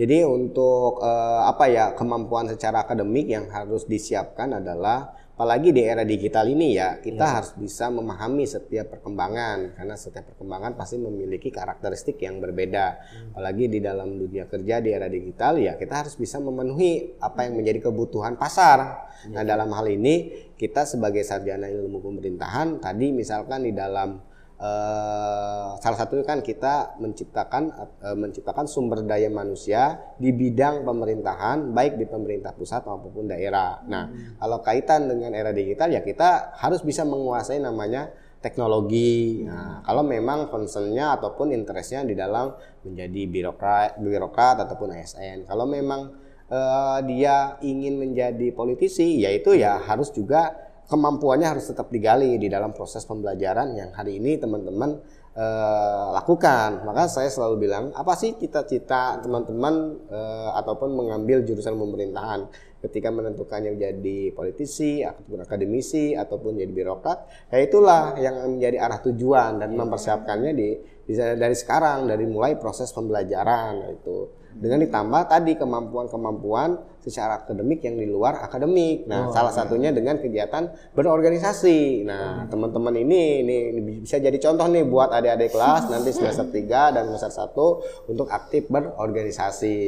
Jadi 0.00 0.25
untuk 0.25 1.02
uh, 1.02 1.45
apa 1.45 1.66
ya 1.69 1.92
kemampuan 1.92 2.49
secara 2.49 2.87
akademik 2.87 3.26
yang 3.26 3.50
harus 3.52 3.85
disiapkan 3.85 4.57
adalah 4.57 5.12
apalagi 5.41 5.73
di 5.73 5.89
era 5.89 6.05
digital 6.05 6.53
ini 6.53 6.77
ya 6.77 7.01
kita 7.01 7.25
ya. 7.25 7.33
harus 7.41 7.57
bisa 7.57 7.89
memahami 7.89 8.45
setiap 8.45 8.93
perkembangan 8.93 9.73
karena 9.73 9.97
setiap 9.97 10.37
perkembangan 10.37 10.77
pasti 10.77 11.01
memiliki 11.01 11.49
karakteristik 11.49 12.21
yang 12.21 12.45
berbeda 12.45 13.01
hmm. 13.01 13.33
apalagi 13.33 13.73
di 13.73 13.81
dalam 13.81 14.21
dunia 14.21 14.45
kerja 14.45 14.85
di 14.85 14.93
era 14.93 15.09
digital 15.09 15.57
ya 15.57 15.81
kita 15.81 16.05
harus 16.05 16.21
bisa 16.21 16.37
memenuhi 16.45 17.17
apa 17.25 17.49
yang 17.49 17.57
menjadi 17.57 17.89
kebutuhan 17.89 18.37
pasar 18.37 19.09
ya. 19.33 19.41
nah 19.41 19.41
dalam 19.41 19.73
hal 19.73 19.89
ini 19.89 20.45
kita 20.61 20.85
sebagai 20.85 21.25
sarjana 21.25 21.73
ilmu 21.73 22.05
pemerintahan 22.05 22.77
tadi 22.77 23.09
misalkan 23.09 23.65
di 23.65 23.73
dalam 23.73 24.21
Uh, 24.61 25.81
salah 25.81 26.05
satu 26.05 26.21
kan 26.21 26.45
kita 26.45 27.00
menciptakan 27.00 27.73
uh, 28.05 28.12
menciptakan 28.12 28.69
sumber 28.69 29.00
daya 29.09 29.33
manusia 29.33 29.97
di 30.21 30.37
bidang 30.37 30.85
pemerintahan 30.85 31.73
baik 31.73 31.97
di 31.97 32.05
pemerintah 32.05 32.52
pusat 32.52 32.85
maupun 32.85 33.25
daerah. 33.25 33.81
Nah, 33.88 34.12
hmm. 34.12 34.37
kalau 34.37 34.61
kaitan 34.61 35.09
dengan 35.09 35.33
era 35.33 35.57
digital 35.57 35.88
ya 35.88 36.05
kita 36.05 36.52
harus 36.61 36.85
bisa 36.85 37.09
menguasai 37.09 37.57
namanya 37.57 38.12
teknologi. 38.40 39.45
Nah, 39.49 39.81
kalau 39.85 40.05
memang 40.05 40.49
concernnya 40.49 41.17
ataupun 41.17 41.57
interestnya 41.57 42.05
di 42.05 42.17
dalam 42.17 42.52
menjadi 42.85 43.23
birokrat, 43.29 44.00
birokrat 44.00 44.64
ataupun 44.64 44.97
ASN. 44.97 45.45
Kalau 45.49 45.69
memang 45.69 46.12
uh, 46.49 46.99
dia 47.05 47.61
ingin 47.61 48.00
menjadi 48.00 48.52
politisi, 48.57 49.25
yaitu 49.25 49.57
ya 49.57 49.81
harus 49.81 50.09
juga 50.12 50.70
kemampuannya 50.91 51.47
harus 51.47 51.71
tetap 51.71 51.87
digali 51.95 52.35
di 52.37 52.51
dalam 52.51 52.75
proses 52.75 53.07
pembelajaran 53.07 53.79
yang 53.79 53.95
hari 53.95 54.19
ini 54.19 54.35
teman-teman 54.43 54.99
eh, 55.39 56.07
lakukan. 56.19 56.83
Maka 56.83 57.07
saya 57.07 57.31
selalu 57.31 57.71
bilang, 57.71 57.95
apa 57.95 58.19
sih 58.19 58.35
cita-cita 58.35 59.23
teman-teman 59.23 59.97
eh, 60.11 60.51
ataupun 60.59 60.91
mengambil 60.99 61.47
jurusan 61.47 61.79
pemerintahan 61.79 62.51
ketika 62.81 63.13
menentukan 63.13 63.61
yang 63.61 63.77
jadi 63.77 64.33
politisi 64.33 65.05
ataupun 65.05 65.45
akademisi 65.45 66.17
ataupun 66.17 66.57
jadi 66.57 66.73
birokrat, 66.73 67.49
ya 67.53 67.59
itulah 67.61 68.17
yang 68.17 68.57
menjadi 68.57 68.81
arah 68.81 69.01
tujuan 69.05 69.61
dan 69.61 69.77
mempersiapkannya 69.77 70.53
di 70.57 70.69
bisa 71.05 71.35
dari 71.35 71.57
sekarang 71.59 72.07
dari 72.07 72.23
mulai 72.25 72.55
proses 72.55 72.95
pembelajaran 72.95 73.99
itu 73.99 74.41
dengan 74.55 74.83
ditambah 74.83 75.23
tadi 75.31 75.55
kemampuan-kemampuan 75.55 76.75
secara 77.01 77.47
akademik 77.47 77.81
yang 77.87 77.97
di 77.97 78.07
luar 78.07 78.43
akademik. 78.45 79.07
Nah, 79.07 79.31
oh, 79.31 79.33
salah 79.33 79.55
iya. 79.55 79.59
satunya 79.63 79.91
dengan 79.95 80.21
kegiatan 80.21 80.69
berorganisasi. 80.93 82.05
Nah, 82.05 82.45
hmm. 82.45 82.49
teman-teman 82.51 82.95
ini, 82.99 83.47
ini 83.47 83.57
bisa 84.05 84.21
jadi 84.21 84.37
contoh 84.37 84.67
nih 84.69 84.85
buat 84.85 85.15
adik-adik 85.15 85.55
kelas 85.55 85.89
nanti 85.89 86.11
semester 86.13 86.51
3 86.51 86.95
dan 86.99 87.03
semester 87.09 87.33
1 87.47 88.11
untuk 88.13 88.29
aktif 88.29 88.69
berorganisasi. 88.69 89.79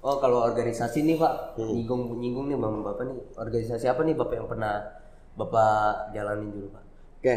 Oh, 0.00 0.16
kalau 0.16 0.40
organisasi 0.48 1.04
nih, 1.04 1.20
Pak, 1.20 1.60
hmm. 1.60 1.70
nyinggung 1.76 2.02
nyinggung 2.16 2.46
nih 2.48 2.56
Bang 2.56 2.80
Bapak 2.80 3.04
nih. 3.04 3.16
Organisasi 3.36 3.84
apa 3.84 4.00
nih 4.00 4.16
Bapak 4.16 4.34
yang 4.36 4.48
pernah 4.48 4.80
Bapak 5.36 6.16
jalanin 6.16 6.48
dulu, 6.48 6.66
Pak? 6.72 6.84
Oke. 7.20 7.36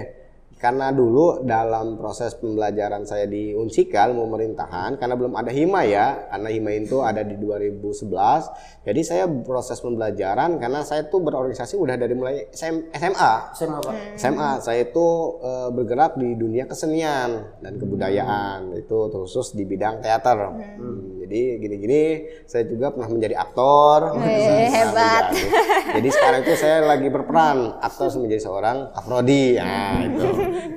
karena 0.63 0.95
dulu 0.95 1.43
dalam 1.43 1.99
proses 1.99 2.39
pembelajaran 2.39 3.03
saya 3.03 3.27
di 3.27 3.51
Unsikal 3.51 4.15
pemerintahan 4.15 4.95
karena 4.95 5.15
belum 5.17 5.33
ada 5.35 5.51
hima 5.51 5.83
ya 5.83 6.31
karena 6.31 6.49
hima 6.55 6.71
itu 6.77 7.03
ada 7.03 7.19
di 7.19 7.35
2011 7.35 8.87
jadi 8.87 9.01
saya 9.03 9.25
proses 9.43 9.83
pembelajaran 9.83 10.61
karena 10.63 10.85
saya 10.87 11.09
tuh 11.11 11.19
berorganisasi 11.19 11.75
udah 11.75 11.99
dari 11.99 12.15
mulai 12.15 12.47
SMA 12.55 12.95
SMA 12.95 13.79
Pak. 13.81 13.95
SMA 14.15 14.49
saya 14.63 14.87
itu 14.87 15.07
eh, 15.41 15.69
bergerak 15.73 16.15
di 16.15 16.31
dunia 16.37 16.63
kesenian 16.63 17.59
dan 17.59 17.73
kebudayaan 17.75 18.77
itu 18.77 19.11
khusus 19.11 19.57
di 19.57 19.67
bidang 19.67 19.99
teater 19.99 20.35
Hmm, 20.53 21.19
jadi 21.33 21.57
gini-gini 21.57 22.01
saya 22.45 22.69
juga 22.69 22.93
pernah 22.93 23.09
menjadi 23.09 23.41
aktor. 23.41 24.21
Wih, 24.21 24.21
Pernah 24.21 24.69
hebat. 24.69 25.23
menjadi. 25.33 25.93
jadi 25.97 26.09
sekarang 26.13 26.39
itu 26.45 26.53
saya 26.53 26.77
lagi 26.85 27.07
berperan 27.09 27.57
aktor 27.81 28.13
menjadi 28.21 28.41
seorang 28.45 28.77
Afrodi. 28.93 29.57
Nah 29.57 29.97
itu 30.05 30.27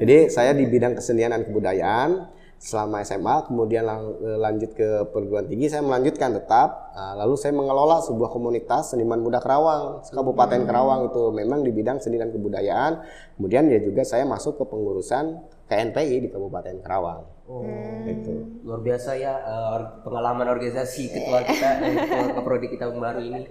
jadi 0.01 0.17
saya 0.33 0.57
di 0.57 0.65
bidang 0.65 0.97
kesenian 0.97 1.37
dan 1.37 1.45
kebudayaan 1.45 2.33
selama 2.57 3.05
SMA 3.05 3.53
kemudian 3.53 3.85
lang- 3.85 4.17
eh, 4.17 4.41
lanjut 4.41 4.73
ke 4.73 5.13
perguruan 5.13 5.45
tinggi 5.45 5.69
saya 5.69 5.85
melanjutkan 5.85 6.33
tetap. 6.33 6.89
Nah, 6.97 7.13
lalu 7.21 7.37
saya 7.37 7.53
mengelola 7.53 8.01
sebuah 8.01 8.33
komunitas 8.33 8.97
seniman 8.97 9.21
muda 9.21 9.45
Kerawang 9.45 10.01
Kabupaten 10.09 10.65
Kerawang 10.65 11.13
itu. 11.13 11.37
Memang 11.37 11.61
di 11.61 11.69
bidang 11.69 12.01
seni 12.01 12.17
dan 12.17 12.33
kebudayaan. 12.33 13.05
Kemudian 13.37 13.69
ya 13.69 13.77
juga 13.77 14.09
saya 14.09 14.25
masuk 14.25 14.57
ke 14.57 14.65
pengurusan 14.65 15.37
KNPI 15.69 16.17
di 16.25 16.29
Kabupaten 16.33 16.81
Kerawang 16.81 17.36
Oh, 17.47 17.63
itu 18.03 18.59
luar 18.67 18.83
biasa 18.83 19.15
ya 19.15 19.39
eh, 19.39 19.79
pengalaman 20.03 20.51
organisasi 20.51 21.15
ketua 21.15 21.47
kita 21.47 21.69
eh, 21.79 21.95
ketua 21.95 22.35
keprodi 22.43 22.67
kita 22.75 22.91
yang 22.91 22.99
baru 22.99 23.23
ini. 23.23 23.43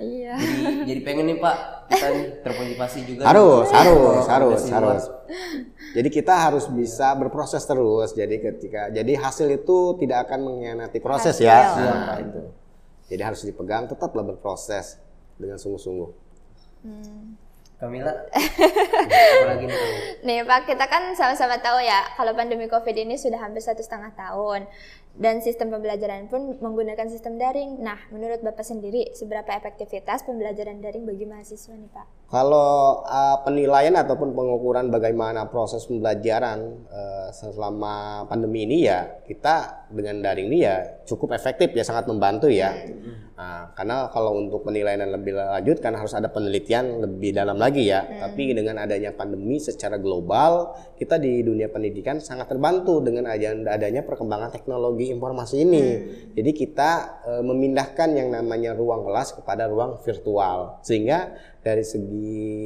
Iya. 0.00 0.32
Jadi 0.40 0.64
jadi 0.88 1.00
pengen 1.04 1.28
nih 1.28 1.38
Pak 1.44 1.56
kita 1.92 2.08
termotivasi 2.40 2.98
juga. 3.04 3.22
harus 3.28 3.68
nih. 3.68 3.76
harus 3.84 4.24
harus 4.24 4.60
harus 4.72 5.04
jadi 5.92 6.08
kita 6.08 6.34
harus 6.34 6.64
bisa 6.70 7.12
berproses 7.18 7.62
terus 7.66 8.14
jadi 8.14 8.36
ketika 8.38 8.88
jadi 8.94 9.12
hasil 9.18 9.50
itu 9.50 9.98
tidak 9.98 10.30
akan 10.30 10.46
mengkhianati 10.46 10.98
proses 11.02 11.36
Hasil. 11.36 11.46
ya 11.46 11.58
nah, 11.76 12.16
itu 12.22 12.42
jadi 13.10 13.22
harus 13.26 13.42
dipegang 13.42 13.90
tetaplah 13.90 14.22
berproses 14.22 15.02
dengan 15.36 15.58
sungguh-sungguh 15.58 16.10
Kamila. 17.80 18.12
Apalagi 19.40 19.64
nih 19.64 19.72
Kamila? 19.72 19.98
Nih 20.20 20.38
Pak, 20.44 20.60
kita 20.68 20.84
kan 20.84 21.16
sama-sama 21.16 21.56
tahu 21.64 21.80
ya 21.80 22.04
kalau 22.12 22.36
pandemi 22.36 22.68
COVID 22.68 22.92
ini 22.92 23.16
sudah 23.16 23.40
hampir 23.40 23.64
satu 23.64 23.80
setengah 23.80 24.12
tahun 24.12 24.68
dan 25.20 25.44
sistem 25.44 25.68
pembelajaran 25.68 26.32
pun 26.32 26.56
menggunakan 26.56 27.04
sistem 27.12 27.36
daring. 27.36 27.84
Nah, 27.84 28.00
menurut 28.08 28.40
Bapak 28.40 28.64
sendiri, 28.64 29.12
seberapa 29.12 29.52
efektivitas 29.52 30.24
pembelajaran 30.24 30.80
daring 30.80 31.04
bagi 31.04 31.28
mahasiswa 31.28 31.76
nih 31.76 31.92
Pak? 31.92 32.06
Kalau 32.32 33.04
uh, 33.04 33.36
penilaian 33.44 33.92
ataupun 34.00 34.32
pengukuran 34.32 34.88
bagaimana 34.88 35.44
proses 35.52 35.84
pembelajaran 35.84 36.88
uh, 36.88 37.28
selama 37.36 38.24
pandemi 38.32 38.64
ini 38.64 38.88
ya 38.88 39.20
kita 39.28 39.90
dengan 39.92 40.24
daring 40.24 40.48
ini 40.48 40.64
ya 40.64 41.04
cukup 41.04 41.36
efektif 41.36 41.74
ya 41.76 41.84
sangat 41.84 42.08
membantu 42.08 42.48
ya. 42.48 42.72
Nah, 43.40 43.72
karena 43.72 44.08
kalau 44.12 44.36
untuk 44.36 44.62
penilaian 44.62 45.00
yang 45.00 45.16
lebih 45.16 45.32
lanjut 45.36 45.80
kan 45.80 45.96
harus 45.96 46.12
ada 46.12 46.28
penelitian 46.28 47.02
lebih 47.02 47.34
dalam 47.34 47.58
lagi 47.58 47.90
ya. 47.90 48.04
Tapi 48.04 48.56
dengan 48.56 48.78
adanya 48.78 49.10
pandemi 49.12 49.58
secara 49.58 49.98
global 49.98 50.76
kita 50.96 51.18
di 51.18 51.42
dunia 51.42 51.66
pendidikan 51.66 52.22
sangat 52.22 52.52
terbantu 52.52 53.02
dengan 53.02 53.26
adanya 53.32 54.06
perkembangan 54.06 54.54
teknologi 54.54 55.09
informasi 55.10 55.66
ini. 55.66 55.84
Jadi 56.32 56.50
kita 56.54 56.90
uh, 57.26 57.42
memindahkan 57.44 58.14
yang 58.14 58.30
namanya 58.32 58.72
ruang 58.72 59.04
kelas 59.04 59.36
kepada 59.36 59.66
ruang 59.66 59.98
virtual. 60.00 60.80
Sehingga 60.86 61.34
dari 61.60 61.84
segi 61.84 62.56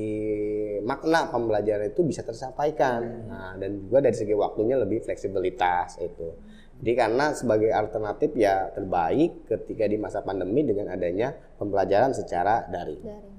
makna 0.85 1.33
pembelajaran 1.33 1.91
itu 1.91 2.05
bisa 2.07 2.23
tersampaikan. 2.23 3.01
Nah, 3.27 3.53
dan 3.59 3.83
juga 3.83 4.05
dari 4.05 4.15
segi 4.15 4.37
waktunya 4.37 4.79
lebih 4.79 5.03
fleksibilitas 5.03 5.99
itu 5.99 6.55
jadi 6.85 7.07
karena 7.07 7.33
sebagai 7.33 7.71
alternatif 7.71 8.35
ya 8.35 8.69
terbaik 8.75 9.47
ketika 9.47 9.89
di 9.89 9.97
masa 9.97 10.21
pandemi 10.21 10.67
dengan 10.67 10.91
adanya 10.91 11.33
pembelajaran 11.57 12.13
secara 12.13 12.67
daring. 12.67 13.01
Daring. 13.01 13.34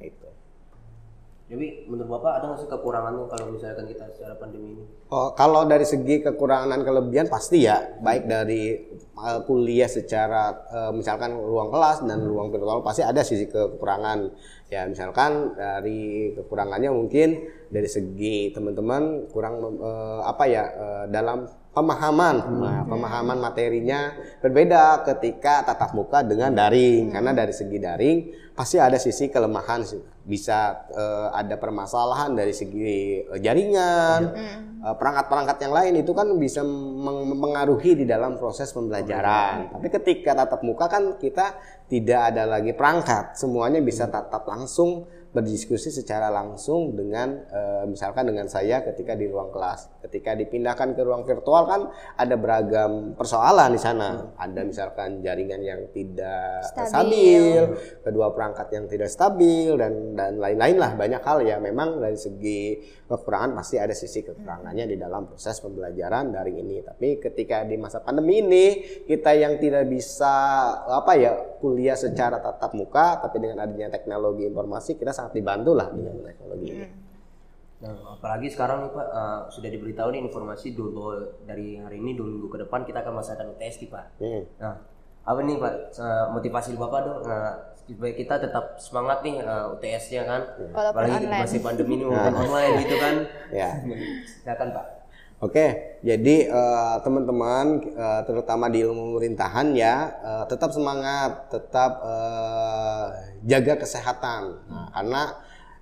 Jadi 1.46 1.86
menurut 1.86 2.10
Bapak 2.10 2.42
ada 2.42 2.46
nggak 2.50 2.60
sih 2.66 2.70
kekurangannya 2.74 3.30
kalau 3.30 3.54
misalkan 3.54 3.86
kita 3.86 4.10
secara 4.18 4.34
pandemi 4.34 4.74
ini? 4.74 4.84
Oh, 5.14 5.30
kalau 5.38 5.62
dari 5.70 5.86
segi 5.86 6.26
kekurangan 6.26 6.74
dan 6.74 6.82
kelebihan 6.82 7.30
pasti 7.30 7.70
ya, 7.70 8.02
baik 8.02 8.26
dari 8.26 8.74
uh, 9.14 9.46
kuliah 9.46 9.86
secara 9.86 10.66
uh, 10.74 10.90
misalkan 10.90 11.38
ruang 11.38 11.70
kelas 11.70 12.02
dan 12.02 12.26
ruang 12.26 12.50
virtual 12.50 12.82
pasti 12.82 13.06
ada 13.06 13.22
sisi 13.22 13.46
kekurangan. 13.46 14.34
Ya, 14.74 14.90
misalkan 14.90 15.54
dari 15.54 16.34
kekurangannya 16.34 16.90
mungkin 16.90 17.46
dari 17.70 17.86
segi 17.86 18.50
teman-teman 18.50 19.30
kurang 19.30 19.62
uh, 19.78 20.26
apa 20.26 20.44
ya 20.50 20.66
uh, 20.66 21.06
dalam 21.14 21.46
pemahaman, 21.76 22.36
Nah, 22.56 22.88
pemahaman 22.88 23.38
materinya 23.38 24.16
berbeda 24.40 25.04
ketika 25.04 25.68
tatap 25.68 25.92
muka 25.92 26.24
dengan 26.24 26.56
daring. 26.56 27.12
Karena 27.12 27.36
dari 27.36 27.52
segi 27.52 27.78
daring 27.78 28.18
pasti 28.56 28.80
ada 28.80 28.96
sisi 28.96 29.28
kelemahan 29.28 29.84
sih. 29.84 30.02
bisa 30.26 30.90
eh, 30.90 31.28
ada 31.38 31.54
permasalahan 31.62 32.34
dari 32.34 32.50
segi 32.50 33.22
eh, 33.30 33.38
jaringan, 33.38 34.22
eh, 34.82 34.96
perangkat-perangkat 34.98 35.58
yang 35.62 35.74
lain 35.78 35.94
itu 36.02 36.12
kan 36.18 36.34
bisa 36.42 36.66
meng- 36.66 37.38
mengaruhi 37.38 37.94
di 37.94 38.10
dalam 38.10 38.34
proses 38.42 38.74
pembelajaran. 38.74 39.70
Tapi 39.78 39.88
ketika 40.02 40.34
tatap 40.34 40.66
muka 40.66 40.90
kan 40.90 41.22
kita 41.22 41.62
tidak 41.86 42.34
ada 42.34 42.50
lagi 42.50 42.74
perangkat, 42.74 43.38
semuanya 43.38 43.78
bisa 43.86 44.10
tatap 44.10 44.50
langsung 44.50 45.06
berdiskusi 45.36 45.92
secara 45.92 46.32
langsung 46.32 46.96
dengan 46.96 47.44
eh, 47.44 47.84
misalkan 47.84 48.32
dengan 48.32 48.48
saya 48.48 48.80
ketika 48.88 49.20
di 49.20 49.28
ruang 49.28 49.52
kelas. 49.52 50.00
Ketika 50.08 50.32
dipindahkan 50.32 50.96
ke 50.96 51.02
ruang 51.04 51.28
virtual 51.28 51.68
kan 51.68 51.82
ada 52.16 52.40
beragam 52.40 53.12
persoalan 53.20 53.76
di 53.76 53.82
sana. 53.84 54.32
Ada 54.40 54.64
misalkan 54.64 55.20
jaringan 55.20 55.60
yang 55.60 55.82
tidak 55.92 56.64
Stabil. 56.72 56.88
stabil, 56.88 57.64
kedua 58.08 58.32
perangkat 58.32 58.72
yang 58.72 58.88
tidak 58.88 59.12
stabil 59.12 59.76
dan 59.76 60.16
dan 60.16 60.40
lain-lain 60.40 60.80
lah 60.80 60.96
banyak 60.96 61.20
hal 61.20 61.44
ya. 61.44 61.60
Memang 61.60 62.00
dari 62.00 62.16
segi 62.16 62.80
kekurangan 63.04 63.52
pasti 63.60 63.76
ada 63.76 63.92
sisi 63.92 64.24
kekurangannya 64.24 64.88
di 64.88 64.96
dalam 64.96 65.28
proses 65.28 65.60
pembelajaran 65.60 66.32
daring 66.32 66.64
ini. 66.64 66.80
Tapi 66.80 67.20
ketika 67.20 67.68
di 67.68 67.76
masa 67.76 68.00
pandemi 68.00 68.40
ini 68.40 68.66
kita 69.04 69.36
yang 69.36 69.60
tidak 69.60 69.84
bisa 69.92 70.32
apa 70.88 71.12
ya 71.20 71.36
kuliah 71.60 71.98
secara 71.98 72.40
tatap 72.40 72.72
muka, 72.76 73.20
tapi 73.22 73.42
dengan 73.42 73.64
adanya 73.64 73.92
teknologi 73.94 74.46
informasi 74.46 75.00
kita 75.00 75.12
sangat 75.12 75.38
dibantu 75.38 75.76
lah 75.76 75.92
dengan 75.92 76.22
teknologi 76.24 76.68
ini. 76.72 76.88
Nah, 77.84 77.92
apalagi 78.16 78.48
sekarang 78.48 78.88
nih 78.88 78.92
Pak 78.96 79.08
eh, 79.12 79.42
sudah 79.52 79.70
diberitahu 79.70 80.08
nih 80.16 80.22
informasi 80.24 80.72
dulu 80.72 81.12
dari 81.44 81.76
hari 81.76 82.00
ini 82.00 82.16
dua 82.16 82.28
minggu 82.32 82.48
ke 82.48 82.58
depan 82.64 82.88
kita 82.88 83.04
akan 83.04 83.20
melaksanakan 83.20 83.48
UTS 83.54 83.76
nih 83.84 83.90
Pak. 83.92 84.06
Hmm. 84.24 84.44
Nah, 84.58 84.76
apa 85.26 85.40
nih 85.44 85.56
Pak 85.60 85.74
eh, 86.00 86.26
motivasi 86.32 86.70
Bapak 86.80 87.00
dong 87.04 87.20
nah, 87.28 87.54
supaya 87.86 88.14
kita 88.16 88.36
tetap 88.42 88.66
semangat 88.80 89.22
nih 89.22 89.44
eh, 89.44 89.74
UTS-nya 89.76 90.22
kan. 90.24 90.42
Walaupun 90.72 90.98
apalagi 90.98 91.26
online. 91.28 91.42
masih 91.44 91.60
pandemi 91.60 91.94
ini 92.00 92.04
walaupun 92.08 92.36
online 92.48 92.74
gitu 92.88 92.96
kan. 92.96 93.16
Ya. 93.52 93.70
Silakan 94.42 94.70
Pak. 94.72 94.86
Oke, 95.44 95.95
jadi 96.06 96.36
eh, 96.54 96.96
teman-teman 97.02 97.82
eh, 97.82 98.22
terutama 98.30 98.70
di 98.70 98.86
ilmu 98.86 99.18
pemerintahan 99.18 99.74
ya 99.74 99.96
eh, 100.22 100.44
tetap 100.46 100.70
semangat, 100.70 101.50
tetap 101.50 101.98
eh, 102.06 103.06
jaga 103.50 103.74
kesehatan. 103.82 104.42
Nah, 104.70 104.88
karena 104.94 105.24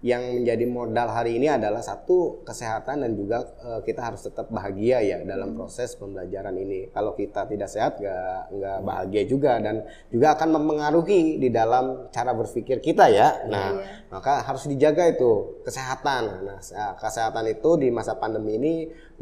yang 0.04 0.44
menjadi 0.44 0.68
modal 0.68 1.08
hari 1.16 1.40
ini 1.40 1.48
adalah 1.48 1.80
satu 1.80 2.44
kesehatan 2.44 3.08
dan 3.08 3.16
juga 3.16 3.40
eh, 3.64 3.80
kita 3.88 4.04
harus 4.04 4.24
tetap 4.24 4.52
bahagia 4.52 5.00
ya 5.00 5.24
dalam 5.24 5.56
proses 5.56 5.96
pembelajaran 5.96 6.56
ini. 6.60 6.92
Kalau 6.92 7.16
kita 7.16 7.48
tidak 7.48 7.72
sehat 7.72 8.00
nggak 8.00 8.40
nggak 8.52 8.80
bahagia 8.84 9.24
juga 9.28 9.60
dan 9.64 9.88
juga 10.12 10.36
akan 10.36 10.60
mempengaruhi 10.60 11.40
di 11.40 11.48
dalam 11.52 12.12
cara 12.12 12.36
berpikir 12.36 12.84
kita 12.84 13.08
ya. 13.12 13.48
Nah, 13.48 13.80
maka 14.12 14.44
harus 14.44 14.68
dijaga 14.68 15.08
itu 15.08 15.64
kesehatan. 15.64 16.24
Nah, 16.48 16.60
se- 16.60 16.96
kesehatan 17.00 17.48
itu 17.48 17.80
di 17.80 17.88
masa 17.88 18.20
pandemi 18.20 18.60
ini 18.60 18.74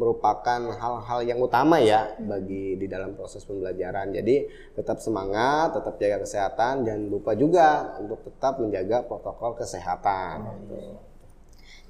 merupakan 0.02 0.60
hal-hal 0.74 1.20
yang 1.22 1.38
utama 1.38 1.78
ya 1.78 2.18
bagi 2.18 2.74
di 2.74 2.90
dalam 2.90 3.14
proses 3.14 3.46
pembelajaran. 3.46 4.10
Jadi 4.10 4.50
tetap 4.74 4.98
semangat, 4.98 5.78
tetap 5.78 5.94
jaga 6.02 6.26
kesehatan, 6.26 6.82
jangan 6.82 7.06
lupa 7.06 7.38
juga 7.38 7.94
untuk 8.02 8.26
tetap 8.26 8.58
menjaga 8.58 9.06
protokol 9.06 9.54
kesehatan. 9.54 10.50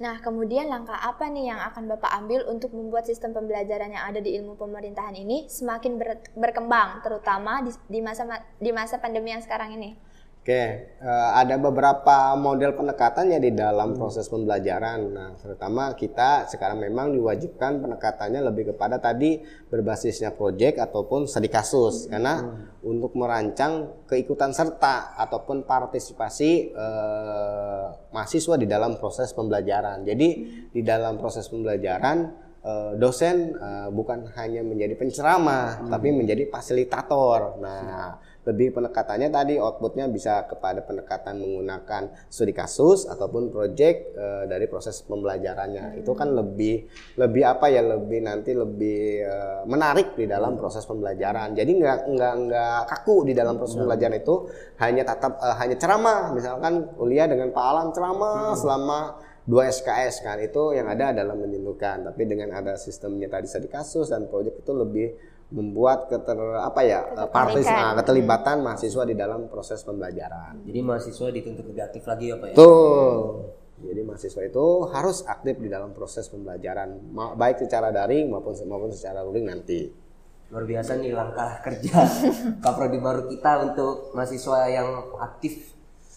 Nah, 0.03 0.19
kemudian 0.21 0.69
langkah 0.69 0.99
apa 0.99 1.31
nih 1.31 1.55
yang 1.55 1.61
akan 1.73 1.89
Bapak 1.97 2.11
ambil 2.21 2.45
untuk 2.51 2.75
membuat 2.77 3.09
sistem 3.09 3.33
pembelajaran 3.33 3.97
yang 3.97 4.05
ada 4.05 4.21
di 4.21 4.35
ilmu 4.35 4.59
pemerintahan 4.61 5.15
ini 5.17 5.47
semakin 5.47 5.97
ber- 5.97 6.33
berkembang, 6.37 7.01
terutama 7.01 7.65
di, 7.65 7.71
di 7.89 8.01
masa 8.05 8.27
ma- 8.29 8.45
di 8.59 8.71
masa 8.75 8.99
pandemi 8.99 9.31
yang 9.31 9.41
sekarang 9.41 9.79
ini? 9.79 9.95
Oke, 10.43 10.99
uh, 10.99 11.39
ada 11.39 11.55
beberapa 11.55 12.35
model 12.35 12.75
pendekatannya 12.75 13.39
di 13.39 13.55
dalam 13.55 13.95
proses 13.95 14.27
pembelajaran. 14.27 15.15
Nah, 15.15 15.31
terutama 15.39 15.95
kita 15.95 16.51
sekarang 16.51 16.83
memang 16.83 17.15
diwajibkan 17.15 17.79
pendekatannya 17.79 18.51
lebih 18.51 18.75
kepada 18.75 18.99
tadi 18.99 19.39
berbasisnya 19.71 20.35
proyek 20.35 20.83
ataupun 20.83 21.31
studi 21.31 21.47
kasus, 21.47 22.11
karena 22.11 22.43
hmm. 22.43 22.83
untuk 22.83 23.15
merancang 23.15 24.03
keikutan 24.11 24.51
serta 24.51 25.15
ataupun 25.15 25.63
partisipasi 25.63 26.75
uh, 26.75 28.11
mahasiswa 28.11 28.59
di 28.59 28.67
dalam 28.67 28.99
proses 28.99 29.31
pembelajaran. 29.31 30.03
Jadi 30.03 30.29
di 30.75 30.83
dalam 30.83 31.23
proses 31.23 31.47
pembelajaran 31.47 32.51
dosen 32.99 33.59
uh, 33.59 33.91
bukan 33.91 34.27
hanya 34.39 34.63
menjadi 34.67 34.95
penceramah, 34.99 35.87
hmm. 35.87 35.91
tapi 35.91 36.11
menjadi 36.11 36.51
fasilitator. 36.51 37.63
Nah 37.63 38.19
lebih 38.43 38.75
pendekatannya 38.75 39.31
tadi 39.31 39.55
outputnya 39.63 40.11
bisa 40.11 40.51
kepada 40.51 40.83
pendekatan 40.83 41.39
menggunakan 41.39 42.11
studi 42.27 42.51
kasus 42.51 43.07
ataupun 43.07 43.55
project 43.55 44.19
e, 44.19 44.27
dari 44.51 44.67
proses 44.67 44.99
pembelajarannya 45.07 45.95
hmm. 45.95 46.01
itu 46.03 46.11
kan 46.11 46.35
lebih 46.35 46.91
lebih 47.23 47.43
apa 47.47 47.71
ya 47.71 47.87
lebih 47.87 48.19
nanti 48.27 48.51
lebih 48.51 49.23
e, 49.23 49.35
menarik 49.71 50.19
di 50.19 50.27
dalam 50.27 50.59
proses 50.59 50.83
pembelajaran 50.83 51.55
jadi 51.55 51.71
nggak 51.71 51.99
nggak 52.11 52.35
nggak 52.51 52.79
kaku 52.91 53.31
di 53.31 53.33
dalam 53.39 53.55
proses 53.55 53.79
hmm. 53.79 53.87
pembelajaran 53.87 54.17
itu 54.19 54.35
hanya 54.83 55.03
tatap 55.07 55.39
e, 55.39 55.49
hanya 55.63 55.77
ceramah 55.79 56.21
misalkan 56.35 56.73
kuliah 56.99 57.31
dengan 57.31 57.55
Pak 57.55 57.63
Alam 57.63 57.87
ceramah 57.95 58.51
hmm. 58.51 58.59
selama 58.59 58.99
dua 59.43 59.71
SKS 59.71 60.23
kan 60.23 60.39
itu 60.39 60.75
yang 60.75 60.87
ada 60.87 61.11
adalah 61.11 61.35
menyentuhkan 61.35 62.07
tapi 62.07 62.27
dengan 62.27 62.55
ada 62.55 62.75
sistemnya 62.75 63.27
tadi 63.27 63.47
studi 63.47 63.71
kasus 63.71 64.11
dan 64.11 64.27
project 64.27 64.63
itu 64.67 64.73
lebih 64.75 65.09
membuat 65.53 66.09
keter 66.09 66.39
apa 66.65 66.81
ya 66.81 67.01
eh, 67.13 67.29
partis 67.29 67.69
nah, 67.69 67.93
keterlibatan 68.01 68.65
mahasiswa 68.65 69.05
di 69.05 69.15
dalam 69.15 69.47
proses 69.53 69.85
pembelajaran. 69.85 70.65
Jadi 70.65 70.81
mahasiswa 70.81 71.29
dituntut 71.29 71.69
lebih 71.69 71.83
aktif 71.85 72.03
lagi 72.09 72.33
ya 72.33 72.37
pak 72.41 72.49
ya? 72.53 72.57
Tuh. 72.57 73.17
Jadi 73.83 74.01
mahasiswa 74.07 74.43
itu 74.47 74.67
harus 74.95 75.27
aktif 75.27 75.59
di 75.59 75.67
dalam 75.67 75.91
proses 75.91 76.31
pembelajaran, 76.31 77.03
baik 77.35 77.67
secara 77.67 77.91
daring 77.91 78.31
maupun 78.31 78.55
maupun 78.71 78.95
secara 78.95 79.27
luring 79.27 79.51
nanti. 79.51 79.91
Luar 80.55 80.69
biasa 80.69 81.01
nih 81.01 81.17
langkah 81.17 81.65
kerja 81.65 82.05
Kaprodi 82.63 83.01
baru 83.01 83.25
kita 83.25 83.73
untuk 83.73 84.13
mahasiswa 84.13 84.69
yang 84.69 85.17
aktif 85.17 85.73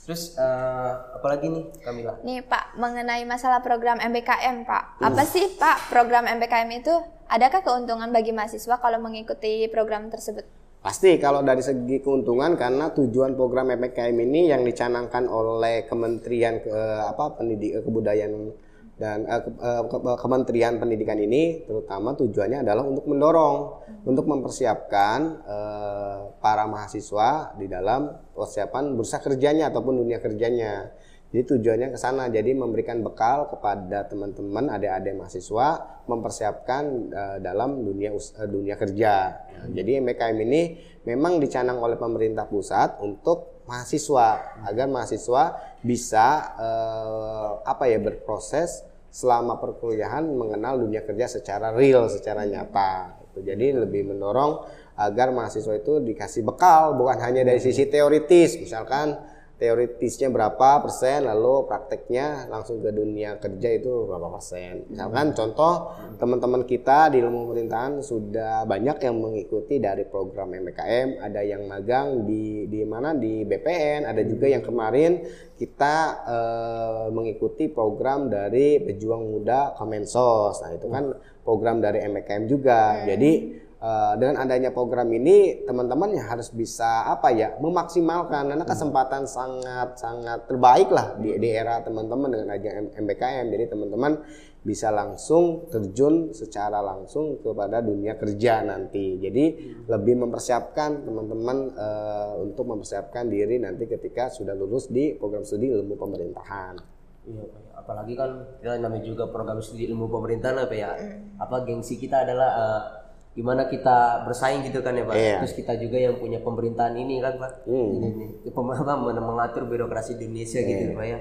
Terus 0.05 0.37
uh, 0.37 1.17
apa 1.17 1.27
lagi 1.33 1.49
nih 1.49 1.65
Kamila? 1.81 2.13
Nih 2.21 2.45
Pak, 2.45 2.77
mengenai 2.77 3.25
masalah 3.25 3.65
program 3.65 3.97
MBKM 3.97 4.61
Pak. 4.61 5.01
Uh. 5.01 5.09
Apa 5.09 5.25
sih 5.25 5.49
Pak 5.57 5.89
program 5.89 6.29
MBKM 6.29 6.69
itu? 6.77 6.93
Adakah 7.25 7.65
keuntungan 7.65 8.13
bagi 8.13 8.29
mahasiswa 8.29 8.77
kalau 8.77 9.01
mengikuti 9.01 9.65
program 9.73 10.13
tersebut? 10.13 10.45
Pasti 10.85 11.17
kalau 11.17 11.41
dari 11.41 11.65
segi 11.65 11.97
keuntungan 11.97 12.53
karena 12.53 12.93
tujuan 12.93 13.33
program 13.33 13.73
MBKM 13.73 14.13
ini 14.21 14.53
yang 14.53 14.61
dicanangkan 14.61 15.25
oleh 15.25 15.89
Kementerian 15.89 16.61
ke, 16.61 16.69
apa 17.01 17.41
Pendidik 17.41 17.81
Kebudayaan 17.81 18.53
dan 18.95 19.27
uh, 19.27 19.41
ke, 19.43 19.97
uh, 19.99 20.15
Kementerian 20.15 20.79
Pendidikan 20.79 21.19
ini 21.19 21.67
terutama 21.67 22.15
tujuannya 22.15 22.63
adalah 22.63 22.88
untuk 22.88 23.03
mendorong 23.12 23.58
hmm. 23.84 24.08
untuk 24.08 24.25
mempersiapkan 24.31 25.19
uh, 25.43 26.19
para 26.39 26.63
mahasiswa 26.63 27.60
di 27.60 27.67
dalam 27.67 28.08
persiapan 28.31 28.95
bursa 28.95 29.19
kerjanya 29.19 29.67
ataupun 29.67 29.99
dunia 29.99 30.23
kerjanya. 30.23 30.95
Jadi 31.36 31.60
tujuannya 31.60 31.91
ke 31.91 31.99
sana 31.99 32.31
jadi 32.31 32.55
memberikan 32.55 33.03
bekal 33.03 33.51
kepada 33.51 34.08
teman-teman 34.08 34.71
adik-adik 34.71 35.19
mahasiswa 35.19 35.99
mempersiapkan 36.08 36.84
uh, 37.12 37.38
dalam 37.43 37.84
dunia 37.84 38.15
dunia 38.47 38.79
kerja. 38.79 39.43
Hmm. 39.43 39.75
Jadi 39.75 39.99
MKM 39.99 40.38
ini 40.39 40.62
memang 41.03 41.43
dicanang 41.43 41.84
oleh 41.84 41.99
pemerintah 41.99 42.47
pusat 42.47 42.95
untuk 43.03 43.54
mahasiswa. 43.65 44.62
Agar 44.65 44.88
mahasiswa 44.89 45.58
bisa 45.82 46.28
eh, 46.58 47.51
apa 47.65 47.86
ya 47.89 48.01
berproses 48.01 48.86
selama 49.13 49.62
perkuliahan 49.62 50.28
mengenal 50.28 50.82
dunia 50.82 51.06
kerja 51.06 51.30
secara 51.30 51.71
real, 51.71 52.12
secara 52.12 52.43
nyata. 52.43 53.21
Jadi 53.36 53.75
lebih 53.75 54.15
mendorong 54.15 54.63
agar 54.95 55.36
mahasiswa 55.36 55.75
itu 55.75 55.99
dikasih 55.99 56.47
bekal 56.47 56.95
bukan 56.95 57.19
hanya 57.19 57.43
dari 57.43 57.60
sisi 57.60 57.88
teoritis, 57.91 58.56
misalkan 58.56 59.19
teoritisnya 59.55 60.27
berapa 60.27 60.83
persen 60.83 61.23
lalu 61.23 61.63
prakteknya 61.63 62.51
langsung 62.51 62.83
ke 62.83 62.91
dunia 62.91 63.39
kerja 63.39 63.69
itu 63.71 64.03
berapa 64.03 64.27
persen. 64.27 64.83
Misalkan 64.91 65.31
contoh 65.31 65.95
teman-teman 66.19 66.67
kita 66.67 67.07
di 67.15 67.23
ilmu 67.23 67.47
pemerintahan 67.47 68.03
sudah 68.03 68.67
banyak 68.67 68.99
yang 68.99 69.15
mengikuti 69.15 69.79
dari 69.79 70.03
program 70.03 70.51
MPKM 70.51 71.23
ada 71.23 71.39
yang 71.39 71.63
magang 71.71 72.27
di 72.27 72.67
di 72.67 72.83
mana? 72.83 73.15
Di 73.15 73.47
BPN 73.47 74.03
ada 74.03 74.21
juga 74.27 74.51
yang 74.51 74.59
kemarin 74.59 75.23
kita 75.55 75.95
eh, 76.27 77.05
mengikuti 77.15 77.71
program 77.71 78.27
dari 78.27 78.83
pejuang 78.83 79.23
muda 79.23 79.71
Kemensos 79.79 80.59
nah 80.59 80.71
itu 80.75 80.91
kan 80.91 81.15
program 81.47 81.79
dari 81.79 82.03
MPKM 82.03 82.43
juga. 82.49 83.07
Jadi 83.07 83.63
Eh, 83.75 84.13
dengan 84.17 84.39
adanya 84.39 84.71
program 84.71 85.11
ini 85.11 85.67
teman-teman 85.67 86.15
ya 86.15 86.31
harus 86.31 86.47
bisa 86.49 87.05
apa 87.11 87.29
ya 87.35 87.59
memaksimalkan. 87.59 88.47
Karena 88.49 88.63
kesempatan 88.63 89.27
sangat 89.27 89.99
sangat 89.99 90.47
terbaik 90.47 90.89
lah 90.89 91.19
di, 91.19 91.35
di 91.35 91.49
era 91.51 91.83
teman-teman 91.83 92.31
dengan 92.31 92.55
adanya 92.55 92.88
MBKM 92.95 93.45
jadi 93.51 93.65
teman-teman 93.69 94.23
bisa 94.65 94.89
langsung 94.89 95.69
terjun 95.69 96.33
secara 96.33 96.81
langsung 96.81 97.38
kepada 97.43 97.83
dunia 97.83 98.15
kerja 98.15 98.63
nanti. 98.65 99.21
Jadi 99.21 99.75
lebih 99.91 100.23
mempersiapkan 100.23 101.05
teman-teman 101.05 101.75
uh, 101.77 102.41
untuk 102.41 102.65
mempersiapkan 102.65 103.29
diri 103.29 103.61
nanti 103.61 103.85
ketika 103.85 104.31
sudah 104.33 104.57
lulus 104.57 104.89
di 104.89 105.13
program 105.19 105.45
studi 105.45 105.69
ilmu 105.69 105.93
pemerintahan. 105.99 106.79
Iya, 107.25 107.45
apalagi 107.77 108.17
kan 108.17 108.57
kita 108.63 108.81
namanya 108.81 109.05
juga 109.05 109.29
program 109.29 109.61
studi 109.61 109.85
ilmu 109.85 110.09
pemerintahan 110.09 110.57
apa 110.57 110.73
ya? 110.73 110.97
Mm. 110.97 111.38
Apa 111.38 111.61
gengsi 111.61 112.01
kita 112.01 112.25
adalah 112.25 112.49
uh, 112.57 113.04
gimana 113.35 113.67
kita 113.67 114.23
bersaing 114.23 114.63
gitu 114.63 114.79
kan 114.79 114.95
ya 114.95 115.03
pak 115.03 115.15
yeah. 115.19 115.39
terus 115.43 115.51
kita 115.59 115.75
juga 115.75 115.99
yang 115.99 116.15
punya 116.15 116.39
pemerintahan 116.39 116.95
ini 116.95 117.19
kan 117.19 117.35
pak 117.35 117.67
mm. 117.67 117.89
ini, 117.99 118.07
ini 118.47 118.49
apa 118.49 118.95
mengatur 119.19 119.67
birokrasi 119.67 120.15
di 120.15 120.31
Indonesia 120.31 120.63
yeah. 120.63 120.69
gitu 120.71 120.83
iya. 120.87 120.95
pak 120.95 121.05
ya 121.05 121.19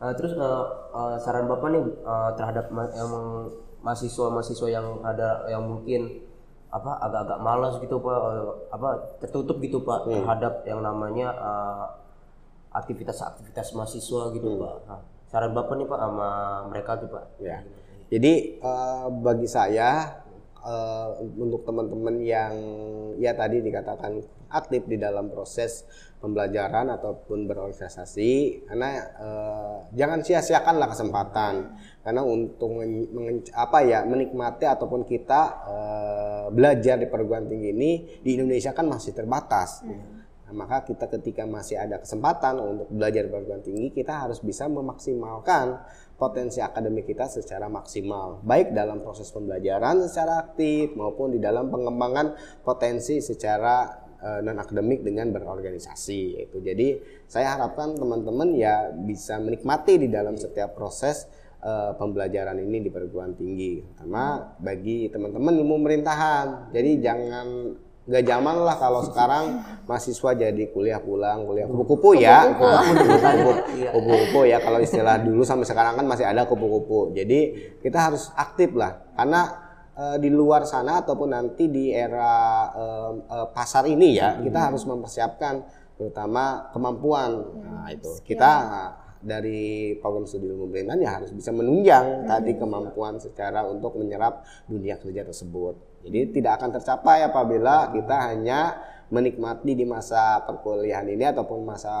uh, 0.00 0.12
terus 0.16 0.32
uh, 0.40 0.64
uh, 0.96 1.16
saran 1.20 1.44
bapak 1.44 1.68
nih 1.68 1.84
uh, 2.00 2.32
terhadap 2.40 2.72
ma 2.72 2.88
mahasiswa 3.84 4.32
mahasiswa 4.32 4.68
yang 4.72 5.04
ada 5.04 5.44
yang 5.52 5.68
mungkin 5.68 6.24
apa 6.72 6.96
agak-agak 7.04 7.38
malas 7.44 7.76
gitu 7.76 8.00
pak 8.00 8.16
uh, 8.16 8.56
apa 8.72 8.88
tertutup 9.20 9.60
gitu 9.60 9.84
pak 9.84 10.08
mm. 10.08 10.24
terhadap 10.24 10.64
yang 10.64 10.80
namanya 10.80 11.28
aktivitas-aktivitas 12.72 13.76
mahasiswa 13.76 14.32
gitu 14.32 14.48
mm. 14.48 14.60
pak 14.64 14.76
nah, 14.88 15.00
saran 15.28 15.52
bapak 15.52 15.76
nih 15.76 15.86
pak 15.92 16.00
sama 16.00 16.28
mereka 16.72 16.96
tuh 17.04 17.12
pak 17.12 17.24
yeah. 17.36 17.60
jadi 18.08 18.64
uh, 18.64 19.12
bagi 19.12 19.44
saya 19.44 20.23
uh, 20.64 21.20
untuk 21.20 21.62
teman-teman 21.68 22.16
yang 22.24 22.54
ya 23.20 23.36
tadi 23.36 23.60
dikatakan 23.60 24.18
aktif 24.48 24.88
di 24.88 24.96
dalam 24.96 25.28
proses 25.28 25.84
pembelajaran 26.24 26.88
ataupun 26.88 27.44
berorganisasi 27.44 28.64
karena 28.64 28.90
uh, 29.20 29.76
jangan 29.92 30.24
sia-siakanlah 30.24 30.88
kesempatan 30.88 31.76
karena 32.00 32.22
untuk 32.24 32.80
apa 33.52 33.78
ya 33.84 34.08
menikmati 34.08 34.64
ataupun 34.64 35.04
kita 35.04 35.42
uh, 35.68 36.46
belajar 36.48 36.96
di 36.96 37.06
perguruan 37.12 37.44
tinggi 37.44 37.70
ini 37.76 37.92
di 38.24 38.40
Indonesia 38.40 38.72
kan 38.72 38.88
masih 38.88 39.12
terbatas. 39.12 39.84
Hmm. 39.84 40.24
Nah, 40.44 40.52
maka 40.64 40.84
kita 40.84 41.08
ketika 41.08 41.48
masih 41.48 41.80
ada 41.80 42.00
kesempatan 42.00 42.60
untuk 42.60 42.88
belajar 42.92 43.24
di 43.24 43.30
perguruan 43.32 43.64
tinggi 43.64 43.92
kita 43.92 44.28
harus 44.28 44.44
bisa 44.44 44.68
memaksimalkan 44.68 45.80
potensi 46.14 46.62
akademik 46.62 47.10
kita 47.10 47.26
secara 47.26 47.66
maksimal, 47.66 48.38
baik 48.46 48.70
dalam 48.70 49.02
proses 49.02 49.28
pembelajaran 49.34 50.06
secara 50.06 50.46
aktif 50.46 50.94
maupun 50.94 51.34
di 51.34 51.42
dalam 51.42 51.68
pengembangan 51.74 52.38
potensi 52.62 53.18
secara 53.18 54.04
uh, 54.22 54.40
non 54.40 54.56
akademik 54.62 55.02
dengan 55.02 55.34
berorganisasi 55.34 56.48
itu. 56.48 56.62
Jadi 56.62 57.02
saya 57.26 57.58
harapkan 57.58 57.98
teman-teman 57.98 58.54
ya 58.54 58.94
bisa 58.94 59.42
menikmati 59.42 59.98
di 59.98 60.08
dalam 60.08 60.38
setiap 60.38 60.78
proses 60.78 61.26
uh, 61.66 61.98
pembelajaran 61.98 62.62
ini 62.62 62.86
di 62.86 62.90
perguruan 62.94 63.34
tinggi, 63.34 63.82
terutama 63.82 64.54
bagi 64.62 65.10
teman-teman 65.10 65.52
ilmu 65.60 65.74
pemerintahan. 65.82 66.70
Jadi 66.70 66.90
jangan 67.02 67.46
Gak 68.04 68.24
zaman 68.28 68.54
lah 68.60 68.76
kalau 68.76 69.00
sekarang 69.08 69.64
mahasiswa 69.88 70.30
jadi 70.36 70.64
kuliah 70.68 71.00
pulang 71.00 71.48
kuliah 71.48 71.64
kupu-kupu 71.64 72.20
ya. 72.20 72.52
kupu-kupu 73.96 74.40
ya. 74.44 74.60
Kalau 74.60 74.78
istilah 74.80 75.20
dulu 75.24 75.40
sampai 75.40 75.64
sekarang 75.64 75.96
kan 75.96 76.04
masih 76.04 76.28
ada 76.28 76.44
kupu-kupu. 76.44 77.16
Jadi 77.16 77.72
kita 77.80 78.12
harus 78.12 78.28
aktif 78.36 78.76
lah. 78.76 79.00
Karena 79.16 79.40
e, 79.96 80.04
di 80.20 80.28
luar 80.28 80.68
sana 80.68 81.00
ataupun 81.00 81.32
nanti 81.32 81.72
di 81.72 81.88
era 81.96 82.68
e, 82.76 82.84
e, 83.24 83.36
pasar 83.56 83.88
ini 83.88 84.20
ya 84.20 84.36
kita 84.36 84.68
harus 84.68 84.84
mempersiapkan 84.84 85.64
terutama 85.96 86.68
kemampuan. 86.76 87.40
Nah 87.64 87.88
itu. 87.88 88.20
Kita 88.20 88.52
dari 89.24 89.96
program 90.04 90.28
studi 90.28 90.52
ilmu 90.52 90.68
pemerintahan 90.68 91.00
ya 91.00 91.10
harus 91.16 91.32
bisa 91.32 91.48
menunjang 91.48 92.28
tadi 92.28 92.52
kemampuan 92.60 93.16
secara 93.16 93.64
untuk 93.64 93.96
menyerap 93.96 94.44
dunia 94.68 95.00
kerja 95.00 95.24
tersebut. 95.24 95.93
Jadi 96.04 96.36
tidak 96.36 96.60
akan 96.60 96.70
tercapai 96.76 97.24
apabila 97.24 97.88
kita 97.90 98.16
hanya 98.28 98.76
menikmati 99.12 99.76
di 99.76 99.84
masa 99.84 100.42
perkuliahan 100.42 101.06
ini 101.06 101.24
ataupun 101.28 101.62
masa 101.62 101.92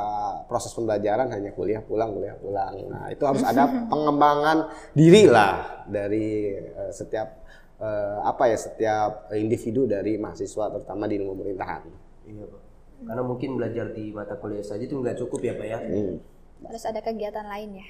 proses 0.48 0.72
pembelajaran 0.72 1.28
hanya 1.30 1.52
kuliah 1.52 1.80
pulang 1.84 2.16
kuliah 2.16 2.36
pulang. 2.36 2.74
Nah 2.88 3.08
itu 3.12 3.24
harus 3.24 3.44
ada 3.44 3.68
pengembangan 3.92 4.68
diri 4.96 5.28
lah 5.28 5.84
dari 5.88 6.52
uh, 6.58 6.92
setiap 6.92 7.44
uh, 7.78 8.24
apa 8.24 8.50
ya 8.50 8.58
setiap 8.58 9.10
individu 9.36 9.84
dari 9.84 10.16
mahasiswa 10.16 10.74
terutama 10.74 11.04
di 11.08 11.20
ilmu 11.20 11.32
pemerintahan. 11.38 11.82
Iya 12.28 12.44
pak. 12.48 12.62
Karena 13.04 13.22
mungkin 13.22 13.50
belajar 13.60 13.86
di 13.92 14.10
mata 14.10 14.34
kuliah 14.40 14.64
saja 14.64 14.80
itu 14.84 14.96
nggak 14.96 15.16
cukup 15.20 15.40
ya 15.44 15.52
pak 15.54 15.66
ya. 15.68 15.78
Hmm. 15.80 16.16
Harus 16.64 16.84
ada 16.88 17.00
kegiatan 17.04 17.44
lain 17.44 17.84
ya. 17.84 17.88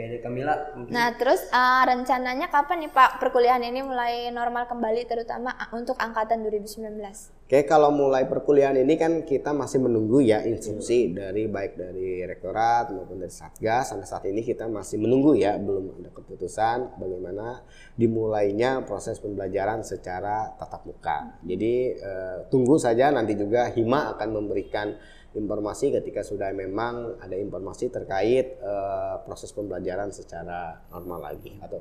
Oke, 0.00 0.24
Kamila. 0.24 0.54
Mungkin. 0.72 0.92
Nah, 0.96 1.12
terus 1.20 1.44
uh, 1.52 1.82
rencananya 1.84 2.48
kapan 2.48 2.88
nih 2.88 2.92
Pak 2.92 3.20
perkuliahan 3.20 3.60
ini 3.60 3.84
mulai 3.84 4.32
normal 4.32 4.64
kembali 4.64 5.04
terutama 5.04 5.52
untuk 5.76 6.00
angkatan 6.00 6.40
2019? 6.40 6.96
Oke, 7.44 7.66
kalau 7.66 7.92
mulai 7.92 8.24
perkuliahan 8.24 8.78
ini 8.80 8.94
kan 8.96 9.26
kita 9.26 9.52
masih 9.52 9.82
menunggu 9.82 10.22
ya 10.22 10.40
instruksi 10.46 11.12
dari 11.12 11.50
baik 11.50 11.76
dari 11.76 12.24
rektorat 12.24 12.94
maupun 12.94 13.20
dari 13.20 13.34
Satgas. 13.34 13.92
Sampai 13.92 14.08
saat 14.08 14.24
ini 14.24 14.40
kita 14.40 14.70
masih 14.70 15.02
menunggu 15.02 15.36
ya, 15.36 15.58
belum 15.60 16.00
ada 16.00 16.10
keputusan 16.14 16.96
bagaimana 16.96 17.60
dimulainya 17.98 18.86
proses 18.88 19.20
pembelajaran 19.20 19.84
secara 19.84 20.56
tatap 20.56 20.86
muka. 20.88 21.36
Jadi 21.44 22.00
uh, 22.00 22.48
tunggu 22.48 22.80
saja 22.80 23.12
nanti 23.12 23.36
juga 23.36 23.68
Hima 23.68 24.16
akan 24.16 24.28
memberikan 24.30 24.96
informasi 25.30 25.94
ketika 25.94 26.26
sudah 26.26 26.50
memang 26.50 27.22
ada 27.22 27.38
informasi 27.38 27.86
terkait 27.86 28.58
uh, 28.58 29.22
proses 29.22 29.54
pembelajaran 29.54 30.10
secara 30.10 30.82
normal 30.90 31.30
lagi 31.30 31.54
atau 31.62 31.78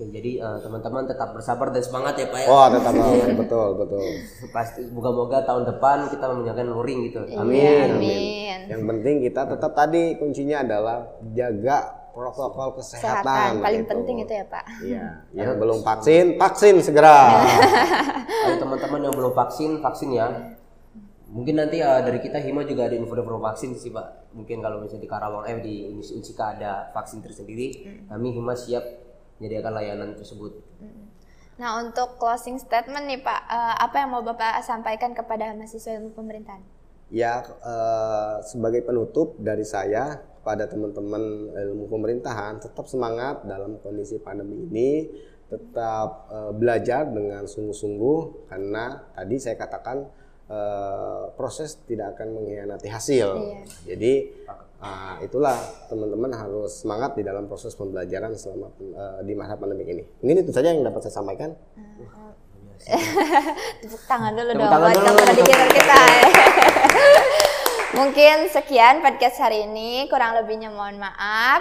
jadi 0.00 0.40
uh, 0.40 0.56
teman-teman 0.64 1.04
tetap 1.04 1.36
bersabar 1.36 1.68
dan 1.76 1.84
semangat 1.84 2.16
ya 2.16 2.32
Pak 2.32 2.40
ya. 2.40 2.48
Oh, 2.48 2.66
tetap 2.72 2.92
semangat 2.96 3.36
betul, 3.36 3.68
betul. 3.76 4.04
Pasti 4.56 4.80
moga-moga 4.88 5.44
tahun 5.44 5.68
depan 5.68 6.08
kita 6.08 6.24
menjaga 6.32 6.62
luring 6.64 7.12
gitu. 7.12 7.20
Iya, 7.28 7.44
amin, 7.44 7.60
amin. 7.60 7.90
amin. 8.00 8.60
Yang 8.72 8.82
penting 8.88 9.14
kita 9.28 9.42
tetap 9.52 9.72
tadi 9.76 10.16
kuncinya 10.16 10.64
adalah 10.64 11.04
jaga 11.36 11.78
protokol 12.16 12.80
kesehatan. 12.80 13.20
Kesehatan 13.28 13.50
paling 13.60 13.82
gitu. 13.84 13.92
penting 13.92 14.16
itu 14.24 14.32
ya 14.32 14.44
Pak. 14.48 14.64
Iya, 14.80 15.04
yang 15.36 15.60
belum 15.60 15.78
vaksin, 15.84 16.24
vaksin 16.40 16.74
segera. 16.80 17.44
Ayo 18.48 18.56
teman-teman 18.56 19.04
yang 19.04 19.12
belum 19.12 19.36
vaksin, 19.36 19.84
vaksin 19.84 20.16
ya 20.16 20.56
mungkin 21.30 21.62
nanti 21.62 21.78
uh, 21.78 22.02
dari 22.02 22.18
kita 22.18 22.42
Hima 22.42 22.66
juga 22.66 22.90
ada 22.90 22.98
info-info 22.98 23.38
vaksin 23.38 23.78
sih 23.78 23.94
pak 23.94 24.34
mungkin 24.34 24.58
kalau 24.58 24.82
misalnya 24.82 25.06
di 25.06 25.10
Karawang 25.10 25.46
eh 25.46 25.58
di 25.62 25.74
Unsika 25.94 26.58
ada 26.58 26.90
vaksin 26.90 27.22
tersendiri 27.22 27.86
hmm. 27.86 28.10
kami 28.10 28.34
Hima 28.34 28.58
siap 28.58 28.82
menyediakan 29.38 29.72
layanan 29.78 30.10
tersebut 30.18 30.58
hmm. 30.82 31.02
nah 31.62 31.78
untuk 31.78 32.18
closing 32.18 32.58
statement 32.58 33.06
nih 33.06 33.22
pak 33.22 33.46
uh, 33.46 33.78
apa 33.78 34.02
yang 34.02 34.10
mau 34.10 34.26
bapak 34.26 34.58
sampaikan 34.66 35.14
kepada 35.14 35.54
mahasiswa 35.54 36.02
ilmu 36.02 36.18
pemerintahan 36.18 36.66
ya 37.14 37.46
uh, 37.62 38.42
sebagai 38.42 38.82
penutup 38.82 39.38
dari 39.38 39.62
saya 39.62 40.18
kepada 40.42 40.66
teman-teman 40.66 41.54
ilmu 41.54 41.86
pemerintahan 41.86 42.58
tetap 42.58 42.90
semangat 42.90 43.46
dalam 43.46 43.78
kondisi 43.78 44.18
pandemi 44.18 44.66
ini 44.66 44.90
tetap 45.46 46.26
uh, 46.30 46.50
belajar 46.54 47.06
dengan 47.06 47.46
sungguh-sungguh 47.46 48.50
karena 48.50 49.14
tadi 49.14 49.36
saya 49.38 49.54
katakan 49.58 50.06
uh, 50.50 51.30
proses 51.38 51.78
tidak 51.86 52.18
akan 52.18 52.34
mengkhianati 52.36 52.90
hasil. 52.90 53.28
Iya. 53.38 53.94
Jadi 53.94 54.12
uh, 54.82 55.14
itulah 55.22 55.56
teman-teman 55.86 56.34
harus 56.34 56.82
semangat 56.82 57.14
di 57.14 57.22
dalam 57.22 57.46
proses 57.46 57.72
pembelajaran 57.78 58.34
selama 58.34 58.74
uh, 58.74 59.22
di 59.22 59.32
masa 59.38 59.54
pandemi 59.56 59.86
ini. 59.86 60.02
Ini 60.20 60.42
itu 60.42 60.50
saja 60.50 60.74
yang 60.74 60.82
dapat 60.82 61.06
saya 61.06 61.22
sampaikan. 61.22 61.54
Tepuk 63.84 64.02
tangan 64.08 64.32
dulu 64.34 64.50
Tepuk 64.56 64.66
dong 64.66 64.72
tangan 64.72 64.92
buat 65.14 65.36
dulu. 65.36 65.68
kita. 65.70 66.02
Mungkin 68.00 68.36
sekian 68.48 69.02
podcast 69.02 69.36
hari 69.42 69.66
ini, 69.66 70.08
kurang 70.08 70.38
lebihnya 70.38 70.72
mohon 70.72 70.96
maaf. 70.96 71.60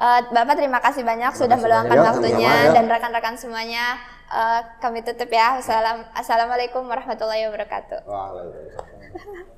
Uh, 0.00 0.24
Bapak 0.32 0.56
terima 0.56 0.80
kasih 0.80 1.04
banyak 1.04 1.28
terima 1.36 1.40
sudah 1.44 1.58
meluangkan 1.60 1.98
waktunya 2.00 2.72
dan 2.72 2.88
rekan-rekan 2.88 3.36
semuanya 3.36 4.00
uh, 4.30 4.60
kami 4.78 5.02
tutup 5.02 5.28
ya. 5.28 5.58
Assalamualaikum 6.14 6.86
warahmatullahi 6.86 7.50
wabarakatuh. 7.50 8.06
Waalaikumsalam. 8.06 9.50